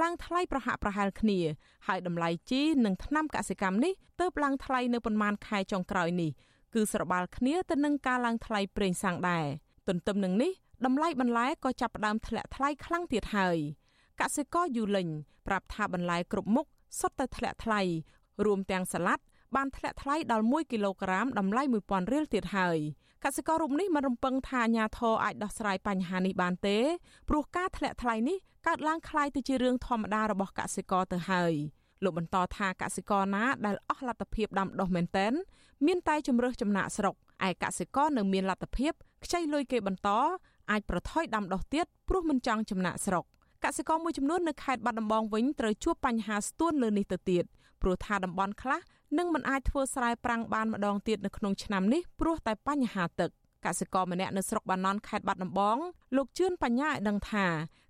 [0.00, 1.38] ឡើងថ្លៃប្រហាក់ប្រហែលគ្នា
[1.86, 6.30] ហើយតម្លៃជីនិងថ្នាំកសិកម្មនេះទើបឡើងថ្លៃនៅប៉ុន្មានខែចុងក្រោយនេះ
[6.74, 9.46] គឺស្របាលគ្នាទៅនឹងការឡើងថ្លៃប្រេងសាំងដែរ
[9.88, 10.52] ទន្ទឹមនឹងនេះ
[10.86, 13.58] តម្លៃបន្លែក៏ចាប់ផ្ដើមធ្លាក់ថ្លៃខ្លាំងទៀតហើយ
[14.20, 15.08] កសិករយូលេង
[15.46, 16.66] ប្រាប់ថាបន្លែគ្រប់មុខ
[17.00, 17.80] សុទ្ធតែធ្លាក់ថ្លៃ
[18.45, 19.23] រួមទាំងសាឡាត់
[19.55, 22.77] បានធ្លាក់ថ្លៃដល់1គីឡូក្រាមតម្លៃ1000រៀលទៀតហើយ
[23.23, 26.77] កសិកររូបនេះមិនរំពឹងថាអាញាធរអាចដោះស្រាយបញ្ហានេះបានទេ
[27.29, 28.37] ព្រោះការធ្លាក់ថ្លៃនេះ
[28.67, 31.53] កើតឡើងคล้ายទៅជារឿងធម្មតារបស់កសិករទៅហើយ
[32.03, 35.33] លោកបន្តថាកសិករណាដែលអស់លទ្ធភាពដាំដុះមែនតែន
[35.85, 37.15] មានតែជំរើសចំណាក់ស្រុក
[37.47, 38.93] ឯកសិករនៅមានលទ្ធភាព
[39.25, 40.09] ខ្ចីលុយគេបន្ត
[40.71, 43.23] អាចប្រថុយដាំដុះទៀតព្រោះមិនចង់ចំណាក់ស្រុក
[43.63, 47.43] កសិករមួយចំនួននៅខេត្តបាត់ដំបងវិញត្រូវជួបបញ្ហាស្ទួនលើនេះទៅទៀត
[47.82, 48.80] ព្រោះថាតំបន់ខ្លះ
[49.18, 53.30] នឹងមិនអាចធ្វើស្រែប្រាំងបានម្ដងទៀតនៅក្នុងឆ្នាំនេះព្រោះតែបញ្ហាទឹក
[53.64, 55.78] កសិករម្នាក់នៅស្រុកបាណន់ខេត្តបាត់ដំបង
[56.16, 57.46] លោកជឿនបញ្ញាឲ្យដឹងថា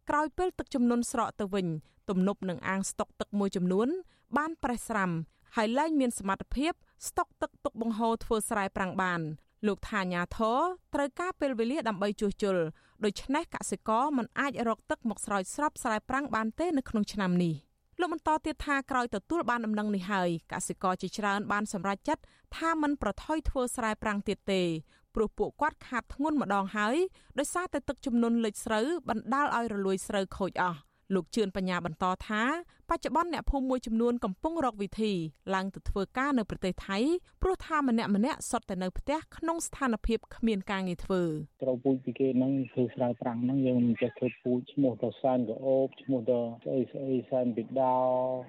[0.09, 1.67] ក្រោយពេលទឹកជំនន់ស្រកទៅវិញ
[2.11, 3.89] ទំនប់នឹងអាងស្តុកទឹកមួយចំនួន
[4.37, 5.11] បានប្រេះស្រាំ
[5.57, 6.73] ហើយលែងមានសមត្ថភាព
[7.09, 9.21] ស្តុកទឹកទុកបង្ហូរធ្វើស្រែប្រាំងបាន
[9.67, 10.59] លោកថាញាធរ
[10.95, 12.57] ត្រូវការពេលវេលាដើម្បីជួសជុល
[13.05, 17.55] ដូច្នេះកសិករមិនអាចរកទឹកមកស្រោចស្រពស្រែប្រាំងបានទេនៅក្នុងឆ្នាំនេះ។
[18.01, 22.23] លោកបន្តទៀតថាក្រោយទទួលបានដំណឹងនេះហើយកសិករជាច្រើនបានសម្រេចចិត្ត
[22.57, 24.63] ថាមិនប្រថុយធ្វើស្រែប្រាំងទៀតទេ
[25.15, 26.97] ព្រោះពួកគាត់ខាតធ្ងន់ម្ដងហើយ
[27.39, 30.79] ដោយសារតែទឹកជំនន់លិចស្រូវបណ្ដាលឲ្យរលួយស្រូវខូចអស់
[31.15, 32.43] លោកជឿនបញ្ញាបន្តថា
[32.93, 35.13] បច្ចុប្បន្នអ្នកភូមិមួយចំនួនកំពុងរកវិធី
[35.55, 36.99] ឡើងទៅធ្វើការនៅប្រទេសថៃ
[37.43, 41.23] ព្រោះថាម្នាក់ម្នាក់សុទ្ធតែនៅផ្ទះក្នុងស្ថានភាពគ្មានការងារធ្វើ
[41.63, 47.97] ត្រូវពូជពីគេហ្នឹងធ្វើស្រែប្រាំងហ្នឹងយើងមិនចេះធ្វើពូជឈ្មោះទៅសានកោបឈ្មោះទៅស្អីស្អីសែនពីដោ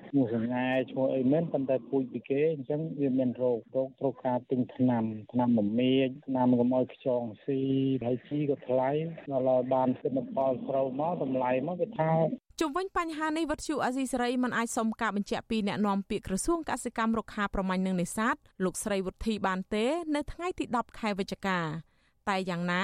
[0.10, 7.62] ឈ្មោះសងាយឈ្មោះអីមែនប៉ុន្តែពូជពីគេអញ្ចឹងវាមានរោគរោគត្រូវការទិញថ្នាំថ្នាំមមាញថ្នាំកុំឲ្យខ្យងស៊ី
[8.06, 8.90] ហើយជីក៏ថ្លៃ
[9.32, 12.12] ដល់ឲ្យបានទិន្នផលស្រូវមកតម្លៃមកវាថា
[12.64, 19.86] ជុំវិញបញ្ហានេះវត្តជូអាស៊ីសេរីមិនអាចសុំការបញ្ជាក់ពីអ្នកនាំពាក្យក្រសួងកសិកម្មរុក្ខាប្រមាញ់និងនេសាទលោកស្រីវុធីបានទេ
[20.16, 21.60] នៅថ្ងៃទី10ខែវិច្ឆិកា
[22.30, 22.84] តែយ៉ាងណា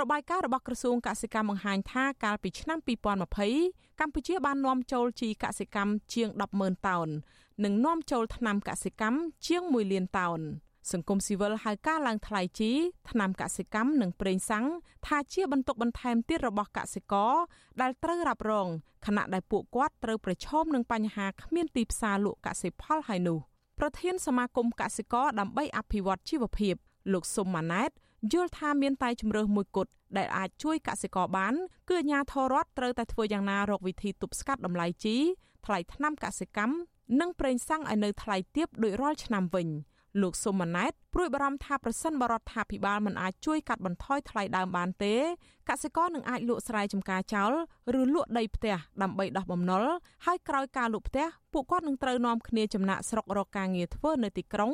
[0.00, 2.78] របាយការណ៍របស់ក្រសួងកសិកម្មបង្ហាញថាកាលពីឆ្នាំ
[3.38, 7.08] 2020កម្ពុជាបាននាំចូលជីកសិកម្មជាង100000តោន
[7.64, 10.40] និងនាំចូលថ្នាំកសិកម្មជាង1លានតោន។
[10.92, 12.72] សង្គមស៊ីវិលហៅការឡើងថ្លៃជី
[13.10, 14.66] ថ្នាំកសិកម្មនិងប្រេងសាំង
[15.06, 17.34] ថាជាបន្ទុកបន្ថែមទៀតរបស់កសិករ
[17.80, 18.68] ដែលត្រូវរ៉ាប់រង
[19.06, 23.38] ខណៈដែលពួកគាត់ត្រូវប្រឈមនឹងបញ្ហាគ្មានទីផ្សារលក់កសិផលហើយនោះ
[23.78, 26.74] ប្រធានសមាគមកសិករដើម្បីអភិវឌ្ឍជីវភាព
[27.12, 27.90] លោកសុំម៉ាណែត
[28.32, 31.54] យល់ថាមានតែជំរើសមួយគត់ដែលអាចជួយកសិករបាន
[31.88, 35.16] គឺអាជ្ញាធររដ្ឋត្រូវតែធ្វើយ៉ាងណារកវិធីទប់ស្កាត់តម្លៃជី
[35.66, 36.74] ថ្លៃថ្នាំកសិកម្ម
[37.20, 39.68] និងប្រេងសាំងឲ្យនៅថ្លៃទាបដូចរាល់ឆ្នាំវិញ។
[40.22, 45.14] លោកសុំម៉ាណែតព្រួយបារម្ភថាប្រសិនបរដ្ឋាភិបាលមិនអាចជួយកាត់បន្ថយថ្លៃដើមបានទេ
[45.68, 47.52] កសិករនឹងអាចលក់ស្រែចម្ការចោល
[48.00, 49.84] ឬលក់ដីផ្ទះដើម្បីដោះបំណុល
[50.26, 54.72] ហើយក្រោយការលក់ផ្ទះពួកគាត់នឹងត្រូវនាំគ្នាចំណាក់ស្រុករកការងារធ្វើនៅទីក្រុង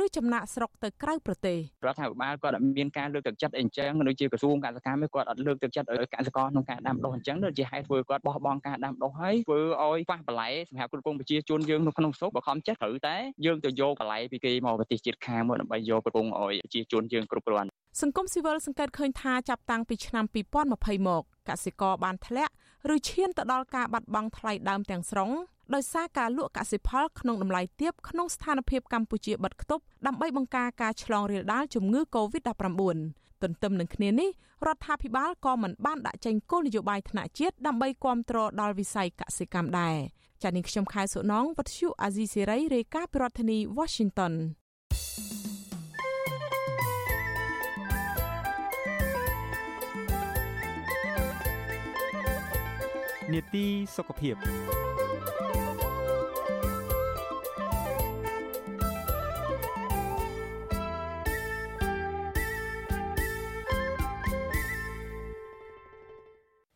[0.00, 17.68] ឬចំណាក់ស្រុកទៅក្រៅប្រទេសរដ្ឋាភិបាលគាត់អត់មានការលើកទឹកចិត្តអីចឹងដូចជាក្រសួងកសិកម្មគាត់អត់លើកទឹកចិត្តឲ្យកសិករក្នុងការដាំដុះអញ្ចឹងដូចជាហេតុធ្វើគាត់បោះបង់ការដាំដុះហើយធ្វើឲ្យប៉ះបន្លែសម្រាប់គ្រប់គ្រងប្រជាជនយើងនៅក្នុងស្រុកបើខំចិត្តត្រូវតែយើងទៅយកបន្លែពីគេមកប្រទេសជាតិខាងមកដើម្បីយកគ្រប់គ្រងឲ្យប្រជាជនយើងគ្រប់គ្រាន់
[18.00, 20.24] សង្គមស៊ីវិលសង្កេតឃើញថាចាប់តាំងពីឆ្នាំ
[20.66, 22.52] 2020មកកសិករបានធ្លាក់
[22.94, 25.30] ឬឈានទៅដល់ការបាត់បង់ថ្លៃដើមទាំងស្រុង
[25.74, 32.98] ដោយសារការលក់កសិផលក្នុងតម្លៃទាបក្នុងស្ថានភាពកម្ពុជាបិទគប់ដើម្បីបង្ការការឆ្លងរាលដាលជំងឺ Covid-19
[33.42, 34.30] ទន្ទឹមនឹងគ្នានេះ
[34.66, 39.96] រដ្ឋាភិបាលក៏មិនបានដាក់ចេញគោលនយោបាយថ្នាក់ជាតិដើម្បីគ្រប់គ្រងដល់វិស័យកសិកម្មដែរ
[40.42, 44.34] ចា៎នាងខ្ញុំខែសុណងវັດឈុអាស៊ីសេរីរាយការណ៍ពីរដ្ឋធានី Washington
[53.32, 54.36] នេតិសុខភាព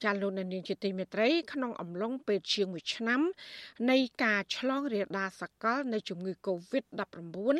[0.04, 3.20] ចាលោកនាងជាទីមេត្រីក្នុងអំឡុងពេលជាង1ឆ្នាំ
[3.90, 7.56] នៃការឆ្លងរាលដាលសកលនៃជំងឺ Covid-19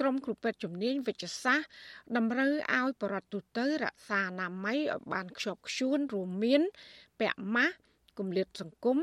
[0.00, 1.68] ក្រុមគ្រូពេទ្យជំនាញវិទ្យាសាស្ត្រ
[2.16, 6.62] តម្រូវឲ្យបរដ្ឋទូទៅរក្សាអនាម័យឲ្យបានខ្ជាប់ខ្ជួនរួមមាន
[7.20, 7.76] ពាក់ម៉ាស់
[8.18, 8.98] គម្លាតសង្គម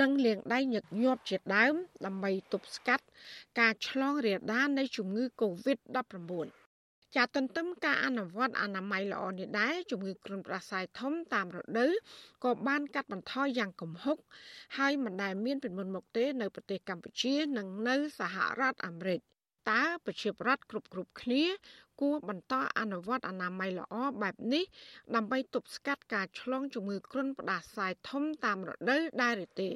[0.00, 1.74] និងលាងដៃញឹកញាប់ជាដើម
[2.06, 3.04] ដើម្បីទប់ស្កាត់
[3.60, 6.57] ការឆ្លងរាលដាលនៃជំងឺ Covid-19
[7.16, 11.92] ចាទន្ទឹមការអនុវត្តអនាម័យល្អនេះដែរជំងឺគ្រុនផ្ដាសាយធំតាមរដូវ
[12.44, 14.18] ក៏បានកាត់បន្ថយយ៉ាងគំហុក
[14.78, 19.20] ហើយមិនដែលមានពីមុនមកទេនៅប្រទេសកម្ពុជា និងនៅសហរដ្ឋអាមេរិក
[19.70, 21.44] តើប្រជាប្រដ្ឋគ្រប់គ្រប់គ្នា
[22.00, 24.64] គួរបន្តអនុវត្តអនាម័យល្អបែបនេះ
[25.14, 29.70] ដើម្បីទប់ស្កាត់ការឆ្លងជំងឺគ្រុនផ្ដាសាយធំតាមរដូវដែរឬទេ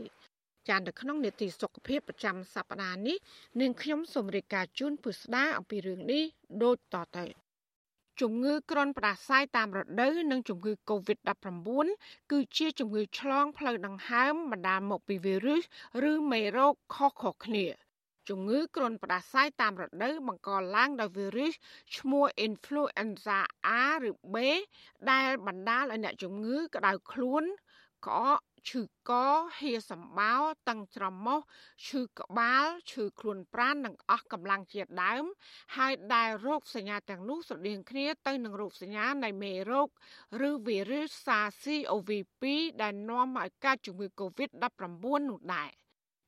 [0.69, 3.17] ចាននៅក្នុងនេតិសុខភាពប្រចាំសប្តាហ៍នេះ
[3.61, 6.23] នាងខ្ញុំសូមរាយការណ៍ជូនពុស្ដាអំពីរឿងនេះ
[6.63, 7.25] ដូចតទៅ
[8.21, 11.69] ជំងឺគ្រុនផ្ដាសាយតាមរដូវនិងជំងឺ Covid-19
[12.33, 15.63] គឺជាជំងឺឆ្លងផ្លូវដង្ហើមបណ្ដាលមកពីវីរុស
[16.11, 17.67] ឬមេរោគខុសៗគ្នា
[18.29, 21.55] ជំងឺគ្រុនផ្ដាសាយតាមរដូវបង្កឡើងដោយវីរុស
[21.97, 23.39] ឈ្មោះ Influenza
[23.83, 24.37] A ឬ B
[25.11, 27.45] ដែលបណ្ដាលឲ្យអ្នកជំងឺក្តៅខ្លួន
[28.07, 29.13] ក្អក ឈឺក
[29.59, 31.41] ហៀសម្បោរតឹងច្រមុះ
[31.87, 35.25] ឈឺក្បាលឈឺខ្លួនប្រាណនិងអស់កម្លាំងជាដើម
[35.77, 39.89] ហើយដែលរោគសញ្ញាទាំងនោះស្រដៀងគ្នាទៅនឹងរោគសញ្ញានៃមេរោគ
[40.49, 42.45] ឬវីរុស SARS-CoV-2
[42.83, 44.65] ដែលនាំឲ្យកើតជំងឺ Covid-19
[45.31, 45.71] នោះដែរ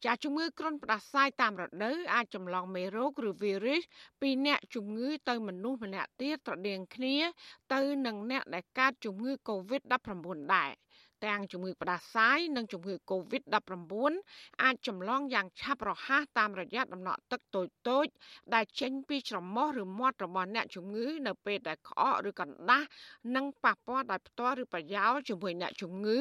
[0.04, 3.82] ចាជំងឺគ្រុនផ្ដាសាយតាមរដូវអាចចម្លងមេរោគឬវីរុស
[4.20, 7.16] ពីអ្នកជំងឺទៅមនុស្សម្នាក់ទៀតត្រដៀងគ្នា
[7.74, 10.72] ទៅនឹងអ្នកដែលកើតជំងឺ Covid-19 ដែរ
[11.24, 13.92] ទាំងជំងឺផ្ដាសាយនិងជំងឺ Covid-19
[14.62, 18.06] អាចចម្លងយ៉ាងឆាប់រហ័សតាមរយៈដំណក់ទឹកតូចតូច
[18.54, 22.88] ដែលចេញពីច្រមុះឬមាត់របស់អ្នកជំងឺនៅពេលដែលក្អកឬកណ្ដាស់
[23.34, 26.20] និងប៉ះពាល់ដោយផ្ទាល់ឬប្រយោលជាមួយអ្នកជំងឺ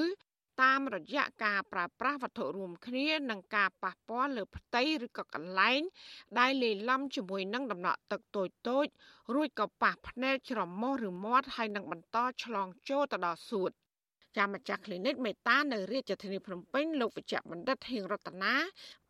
[0.61, 5.81] តាមរយៈការប្រើប្រាស់វត្ថុរួមគ្នានិងការប៉ះពាល់លើផ្ទៃឬក៏កន្លែង
[6.39, 8.85] ដែលលាយឡំជាមួយនឹងដំណក់ទឹកតូចតូច
[9.33, 13.71] រួចក៏ប៉ះភ្នែកច្រមុះឬមាត់ហើយនឹងបន្តឆ្លងចូលទៅដល់សួត
[14.37, 18.53] ចាំម្ចាស់ clinic មេតានៅរាជធានីភ្នំពេញលោកវិជ្ជបណ្ឌិតហៀងរតនា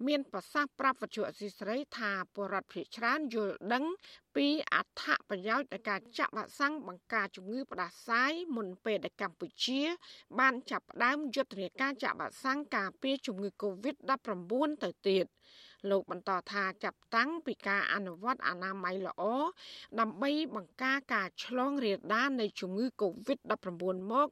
[0.08, 3.86] មានប្រសាសន៍ប្រាប់វិទ្យុអសីស្រីថាពលរដ្ឋភៀសច្រើនយល់ដឹង
[4.36, 9.82] ពីអត្ថប្រយោជន៍នៃការចាក់វ៉ាក់សាំងបង្ការជំងឺផ្ដាសាយមុនពេលដែលកម្ពុជា
[10.40, 14.54] បានចាប់ផ្ដើមយុទ្ធនាការចាក់វ៉ាក់សាំងការពារជំងឺ Covid-19
[14.84, 15.26] ទៅទៀត
[15.90, 19.24] លោកបន្តថាចាប់តាំងពីការអនុវត្តអនាម័យល្អ
[20.00, 24.28] ដើម្បីបង្ការការឆ្លងរាលដាលនៃជំងឺ Covid-19 មក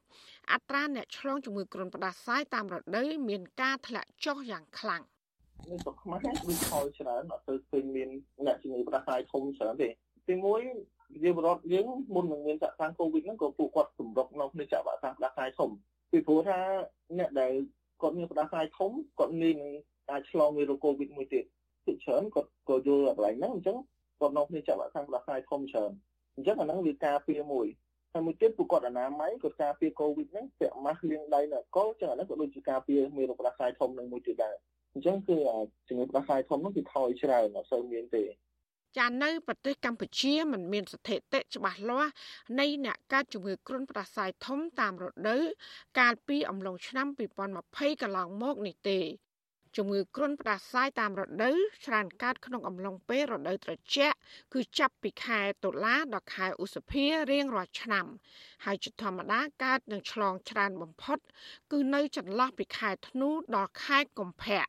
[0.52, 5.02] អត្រាអ្នកឆ្លងជំងឺគ្រុនផ្ដាសាយតាមរដូវមានការធ្លាក់ចុះយ៉ាងខ្លាំង
[5.70, 8.08] នៅស្រុកខ្មែរដូចខលច្រើនអត់ទៅឃើញមាន
[8.46, 9.88] អ្នកជំងឺផ្ដាសាយធំច្រើនទេ
[10.28, 10.60] ទីមួយ
[11.22, 15.70] ជាបរដ្ឋយើងមុននឹងមានចាក់សាំងកូវីដហ្នឹងក៏ពួកគាត់សម្រុកនៅគ្នាចាក់វ៉ាក់សាំងផ្ដាសាយធំ
[16.10, 16.58] ពីព្រោះថា
[17.18, 17.52] អ្នកដែល
[18.00, 19.72] គាត់មានផ្ដាសាយធំគាត់ងាយនឹង
[20.12, 21.44] អាចឆ្លងវីរុសកូវីដមួយទៀត
[21.84, 23.76] ពីច្រើនគាត់ក៏យល់កន្លែងហ្នឹងអញ្ចឹង
[24.20, 25.90] គាត់នៅគ្នាចាក់វ៉ាក់សាំងផ្ដាសាយធំច្រើន
[26.36, 27.66] អញ្ចឹងអាហ្នឹងវាការពារមួយ
[28.12, 34.56] ហើយមួយទៀតពួកគាត់អនាម័យគាត់ការពារកូវីដហ្នឹងពាក់ម៉ាស់លាងដៃនៅកលអញ្ចឹងអាហ្នឹងក៏ដូចជាការពារមេរោគផ្ដាសាយធំនឹងមួយទៀតដែរ
[34.94, 35.36] អញ្ចឹងគឺ
[35.88, 38.24] ជំងឺផ្ដាសាយធំហ្នឹងគឺថយច្រើនអត់សូវមានទេ
[38.98, 42.12] ចានៅប្រទេសកម្ពុជាមិនមានស្ថិតិច្បាស់លាស់
[42.60, 45.42] នៃអ្នកកើតជំងឺគ្រុនផ្ដាសាយធំតាមរដូវ
[45.98, 47.06] កាលពីអំឡុងឆ្នាំ
[47.54, 48.98] 2020កន្លងមកនេះទេ
[49.76, 51.56] ជំងឺគ្រុនផ្ដាសាយតាមរដូវ
[51.86, 54.16] ច្រើនកើតក្នុងអំឡុងពេលរដូវត្រជាក់
[54.54, 58.06] គឺចាប់ពីខែតុលាដល់ខែឧសភារៀងរាល់ឆ្នាំ
[58.64, 61.18] ហើយជាធម្មតាកើតនឹងឆ្លងច្រើនបំផុត
[61.72, 64.64] គឺនៅចន្លោះពីខែធ្នូដល់ខែកុម្ភៈ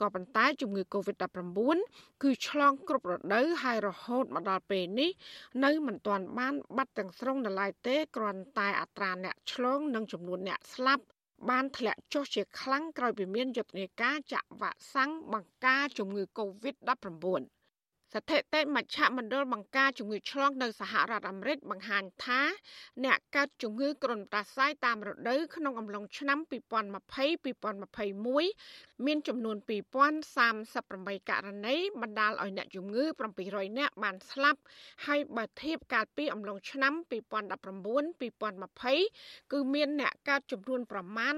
[0.00, 1.58] ក៏ប៉ុន្តែជំងឺ Covid-19
[2.22, 5.10] គឺឆ្លងគ្រប់រដូវហើយរហូតមកដល់ពេលនេះ
[5.64, 11.04] នៅមិនទាន់បានបាត់ទាំងស្រុងនៅឡើយទេគ្រាន់តែអត្រាអ្នកឆ្លងនិងចំនួនអ្នកស្លាប់
[11.48, 17.59] បានធ្លាក់ចុះជាខ្លាំងក្រោយពីមានយុទ្ធនាការចាក់វ៉ាក់សាំងបង្ការជំងឺ Covid-19
[18.14, 22.42] ស្ថិតិមជ្ឈមណ្ឌលបង្ការជំងឺឆ្លងនៅសហរដ្ឋអាមេរិកបង្ហាញថា
[23.04, 29.56] អ្នកកើតជំងឺគ្រុនផ្ដាសាយតាមរដូវក្នុងអំឡុងឆ្នាំ2020-2021មានចំនួន
[30.22, 33.04] 2038ករណីបណ្ដាលឲ្យអ្នកជំងឺ
[33.40, 34.60] 700នាក់បានស្លាប់
[35.06, 41.34] ហើយបើធៀបកាលពីអំឡុងឆ្នាំ2019-2020គឺមានអ្នកកើតចំនួនប្រមាណ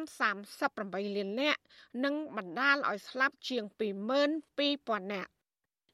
[0.60, 1.60] 38លាននាក់
[2.04, 3.64] និងបណ្ដាលឲ្យស្លាប់ជាង
[4.40, 5.32] 22000នាក់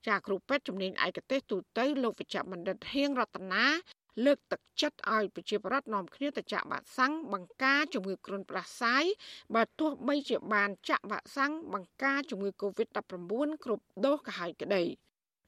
[0.07, 3.67] ចាគ្រូពេទ្យជំនាញឯកទេសទូទៅលោកវិជ្ជបណ្ឌិតហៀងរតនា
[4.25, 9.05] លើកទឹកចិត្តឲ្យប្រជាពលរដ្ឋនាំគ្នាទៅចាក់វ៉ាក់សាំងបង្ការជំងឺគ្រុនផ្ដាសាយ
[9.55, 14.83] បើទោះបីជាបានចាក់វ៉ាក់សាំងបង្ការជំងឺ Covid-19 គ្រប់ដូសក៏ហើយក្តី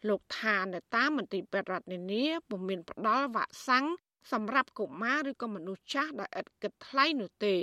[0.09, 3.87] លោកថានៅតាមមន្ទីរពេទ្យរដ្ឋនានាពុំមានផ្ដល់វ៉ាក់សាំង
[4.33, 7.55] សម្រាប់កុមារឬក៏មនុស្សចាស់ដែលឥតគិតថ្លៃនោះទេ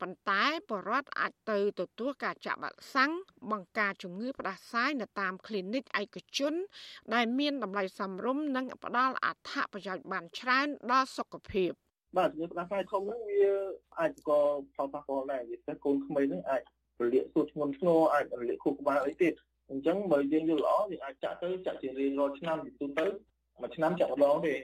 [0.00, 3.12] ប៉ុន្តែបរដ្ឋអាចទៅទទួលការចាក់វ៉ាក់សាំង
[3.50, 6.54] បង្ការជំងឺផ្ដាសាយនៅតាម clinic ឯកជន
[7.14, 11.70] ដែលមានតម្លៃសមរម្យនិងផ្ដល់អត្ថប្រយោជន៍បានច្រើនដល់សុខភាព
[12.16, 13.44] បាទជំងឺផ្ដាសាយធំហ្នឹងវា
[14.00, 14.30] អាចក
[14.74, 16.62] ផលប៉ះពាល់ដែរវាតែកូនក្មេងហ្នឹងអាច
[17.00, 19.32] រលាកសួតធ្ងន់ធ្ងរអាចរលាកខួរក្បាលអីទៀត
[19.70, 23.06] អញ្ចឹងបើយើងយល់ល្អយើងអាចចាក់ទៅចាក់ជារៀងរាល់ឆ្នាំពីទូទៅ
[23.60, 24.54] មួយឆ្នាំចាក់ម្ដងទេ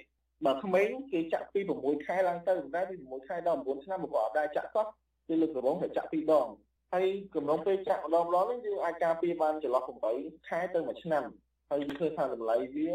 [0.47, 4.87] បើក្មេងគេចាក់ពី6ខែឡើងទៅប៉ុន្តែពី6ខែដល់9ឆ្នាំមកក៏អត់ដែរចាក់សោះ
[5.28, 6.48] គឺលើកដំបូងតែចាក់ពីរដង
[6.92, 9.82] ហើយកម្រងពេលចាក់ម្ដងម្ដងនេះយើងអាចការពារបានចន្លោះ
[10.16, 11.24] 8ខែទៅ1ឆ្នាំ
[11.70, 12.92] ហើយឃើញថាតម្លៃវា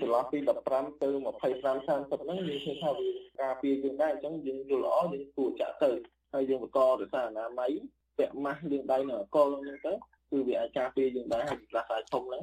[0.00, 3.10] ចន្លោះពី15ទៅ25 30ហ្នឹងយើងឃើញថាវា
[3.42, 5.90] ការពារយើងដែរអញ្ចឹងយើងយល់ល្អយើងគួរចាក់ទៅ
[6.32, 7.72] ហើយយើងបន្តរក្សាអនាម័យ
[8.18, 9.92] ពាក់ម៉ាស់លាងដៃនៅអកលហ្នឹងទៅ
[10.30, 12.42] គឺវាអាចការពារយើងដែរហើយផ្លាស់ខ្សែធំហ្នឹង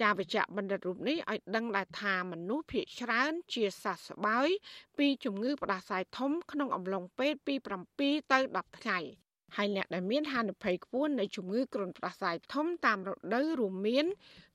[0.00, 4.48] ចាវិជ្ជបណ្ឌិតរូបនេះឲ្យដឹងដែរថាមនុស្សភាគច្រើនជាសះស្បើយ
[4.98, 7.54] ពីជំងឺផ្ដាសាយធំក្នុងអំឡុងពេលពី
[7.94, 9.00] 7ទៅ10ថ្ងៃ
[9.56, 14.06] ហើយអ្នកដែលមានហានិភ័យខ្ពស់នៃជំងឺគ្រុនផ្ដាសាយធំតាមរដូវរួមមាន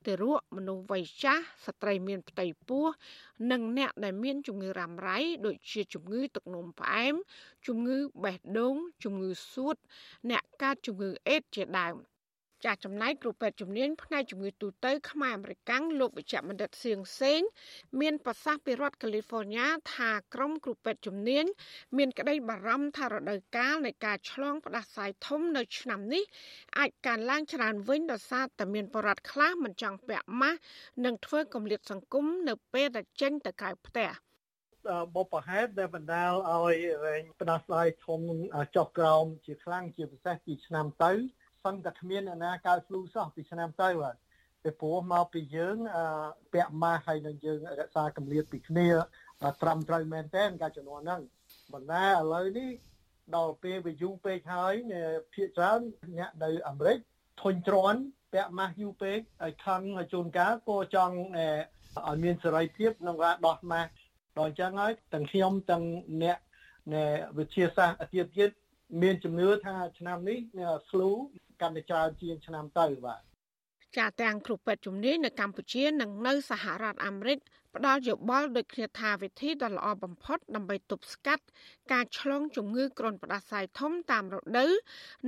[0.06, 2.86] ទារកមនុស្សវ័យចាស់ស្ត្រីមានផ្ទៃពោះ
[3.52, 7.16] និងអ្នកដែលមានជំងឺរ៉ាំរ៉ៃដូចជាជំងឺទឹកនោមផ្អែម
[7.68, 9.76] ជំងឺបេះដូងជំងឺសួត
[10.30, 11.96] អ្នកកើតជំងឺអេដជាដើម។
[12.64, 17.42] ចាស់ចំណែកគ្រូពេទ្យជំនាញផ្នែកជំងឺទូទៅខ្មែរអមេរិកាំងលោកវិជ្ជបណ្ឌិតសៀងសេង
[18.02, 21.46] មានប្រសាសន៍ពីរដ្ឋកាលីហ្វ័រញ៉ាថាក្រុមគ្រូពេទ្យជំនាញ
[21.98, 26.24] មានក្តីបារម្ភថារដូវកាលនៃការឆ្លងផ្ដាសាយធំនៅឆ្នាំនេះ
[26.78, 30.60] អាចកើនឡើងច្រើនវិញដោយសារតែមានបរិវត្តខ្លះមិនចង់ពាក់ម៉ាស់
[31.06, 34.10] និងធ្វើគម្លាតសង្គមនៅពេលដែលចេញទៅក្រៅផ្ទះ
[35.16, 36.76] បបហេតុដែលបណ្ដាលឲ្យ
[37.42, 38.22] ផ្ដាសាយធំ
[38.76, 41.12] ចុះក្រោមជាខ្លាំងជាពិសេសពីឆ្នាំទៅ
[41.66, 44.16] សឹងតែគ្មានអ្នកណាកើត flu សោះពីឆ្នាំទៅបាទ
[44.64, 45.78] ពីព្រោះមកពីយើង
[46.54, 48.88] ពាក់ម៉ាស់ហើយនឹងយើងរក្សាកម្រិតពីគ្នា
[49.62, 51.22] ត្រឹមត្រូវមែនតើការជំនាន់ហ្នឹង
[51.74, 52.72] បណ្ណាឥឡូវនេះ
[53.36, 54.74] ដល់ពេលវាយូរពេកហើយ
[55.34, 55.80] ភាគច្រើន
[56.18, 56.98] អ្នកនៅអាមេរិក
[57.42, 58.02] ធុញទ្រាន់
[58.34, 59.82] ពាក់ម៉ាស់យូរពេកឲ្យខឹង
[60.14, 61.16] ជួនកាលក៏ចង់
[62.08, 63.90] ឲ្យមានសេរីភាពក្នុងការដោះម៉ាស់
[64.38, 65.84] ដល់អញ្ចឹងហើយទាំងខ្ញុំទាំង
[66.24, 66.38] អ្នក
[67.38, 68.50] វិទ្យាសាស្ត្រទៀតទៀត
[69.02, 70.40] មានជំនឿថាឆ្នាំនេះ
[70.90, 71.10] flu
[71.62, 73.22] កាន់តែច្រើនជាងឆ្នាំទៅបាទ
[73.98, 77.38] ចាទាំងគ្រូពេទ្យជំនាញនៅកម្ពុជានិងនៅសហរដ្ឋអាមេរិក
[77.76, 81.44] ផ្ដល់យោបល់ដូចគ្នាថាវិធីដ៏ល្អបំផុតដើម្បីទប់ស្កាត់
[81.92, 84.72] ការឆ្លងជំងឺគ្រុនផ្ដាសាយធំតាមរដូវ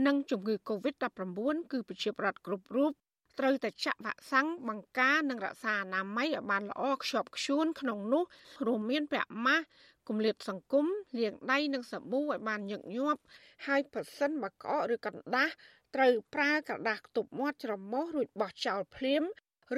[0.06, 2.92] និងជំងឺ Covid-19 គឺប្រជាប្រដ្ឋគ្រប់រូប
[3.40, 8.24] ត្រូវតែចាក់វ៉ាក់សាំងបង្ការនិងរក្សាអនាម័យឲ្យបានល្អខ្ជាប់ខ្ជួនក្នុងនោះ
[8.68, 9.66] រួមមានពាក់ម៉ាស់
[10.08, 10.86] គម្លាតសង្គម
[11.20, 13.22] លាងដៃនិងសាប៊ូឲ្យបានញឹកញាប់
[13.66, 15.54] ហើយប្រសិនបើក្អកឬកណ្ដាស់
[15.98, 19.24] ត្រូវប្រើក្រដាសខ្ទប់មាត់ច្រមុះរួចបោះចោលភ្លាម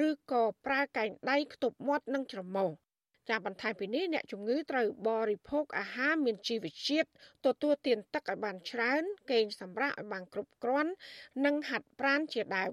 [0.06, 2.68] ឬក៏ប្រើកែងដៃខ្ទប់មាត់និងច្រមុះ
[3.28, 7.08] ចាបន្ថែមពីនេះអ្នកជំងឺត្រូវបរិភោគអាហារមានជីវជាតិ
[7.46, 10.92] ទទួលទានទឹកឲ្យបានច្រើន គេងសម្រាកឲ្យបានគ្រប់គ្រាន់
[11.44, 12.72] និងហាត់ប្រាណជាដើម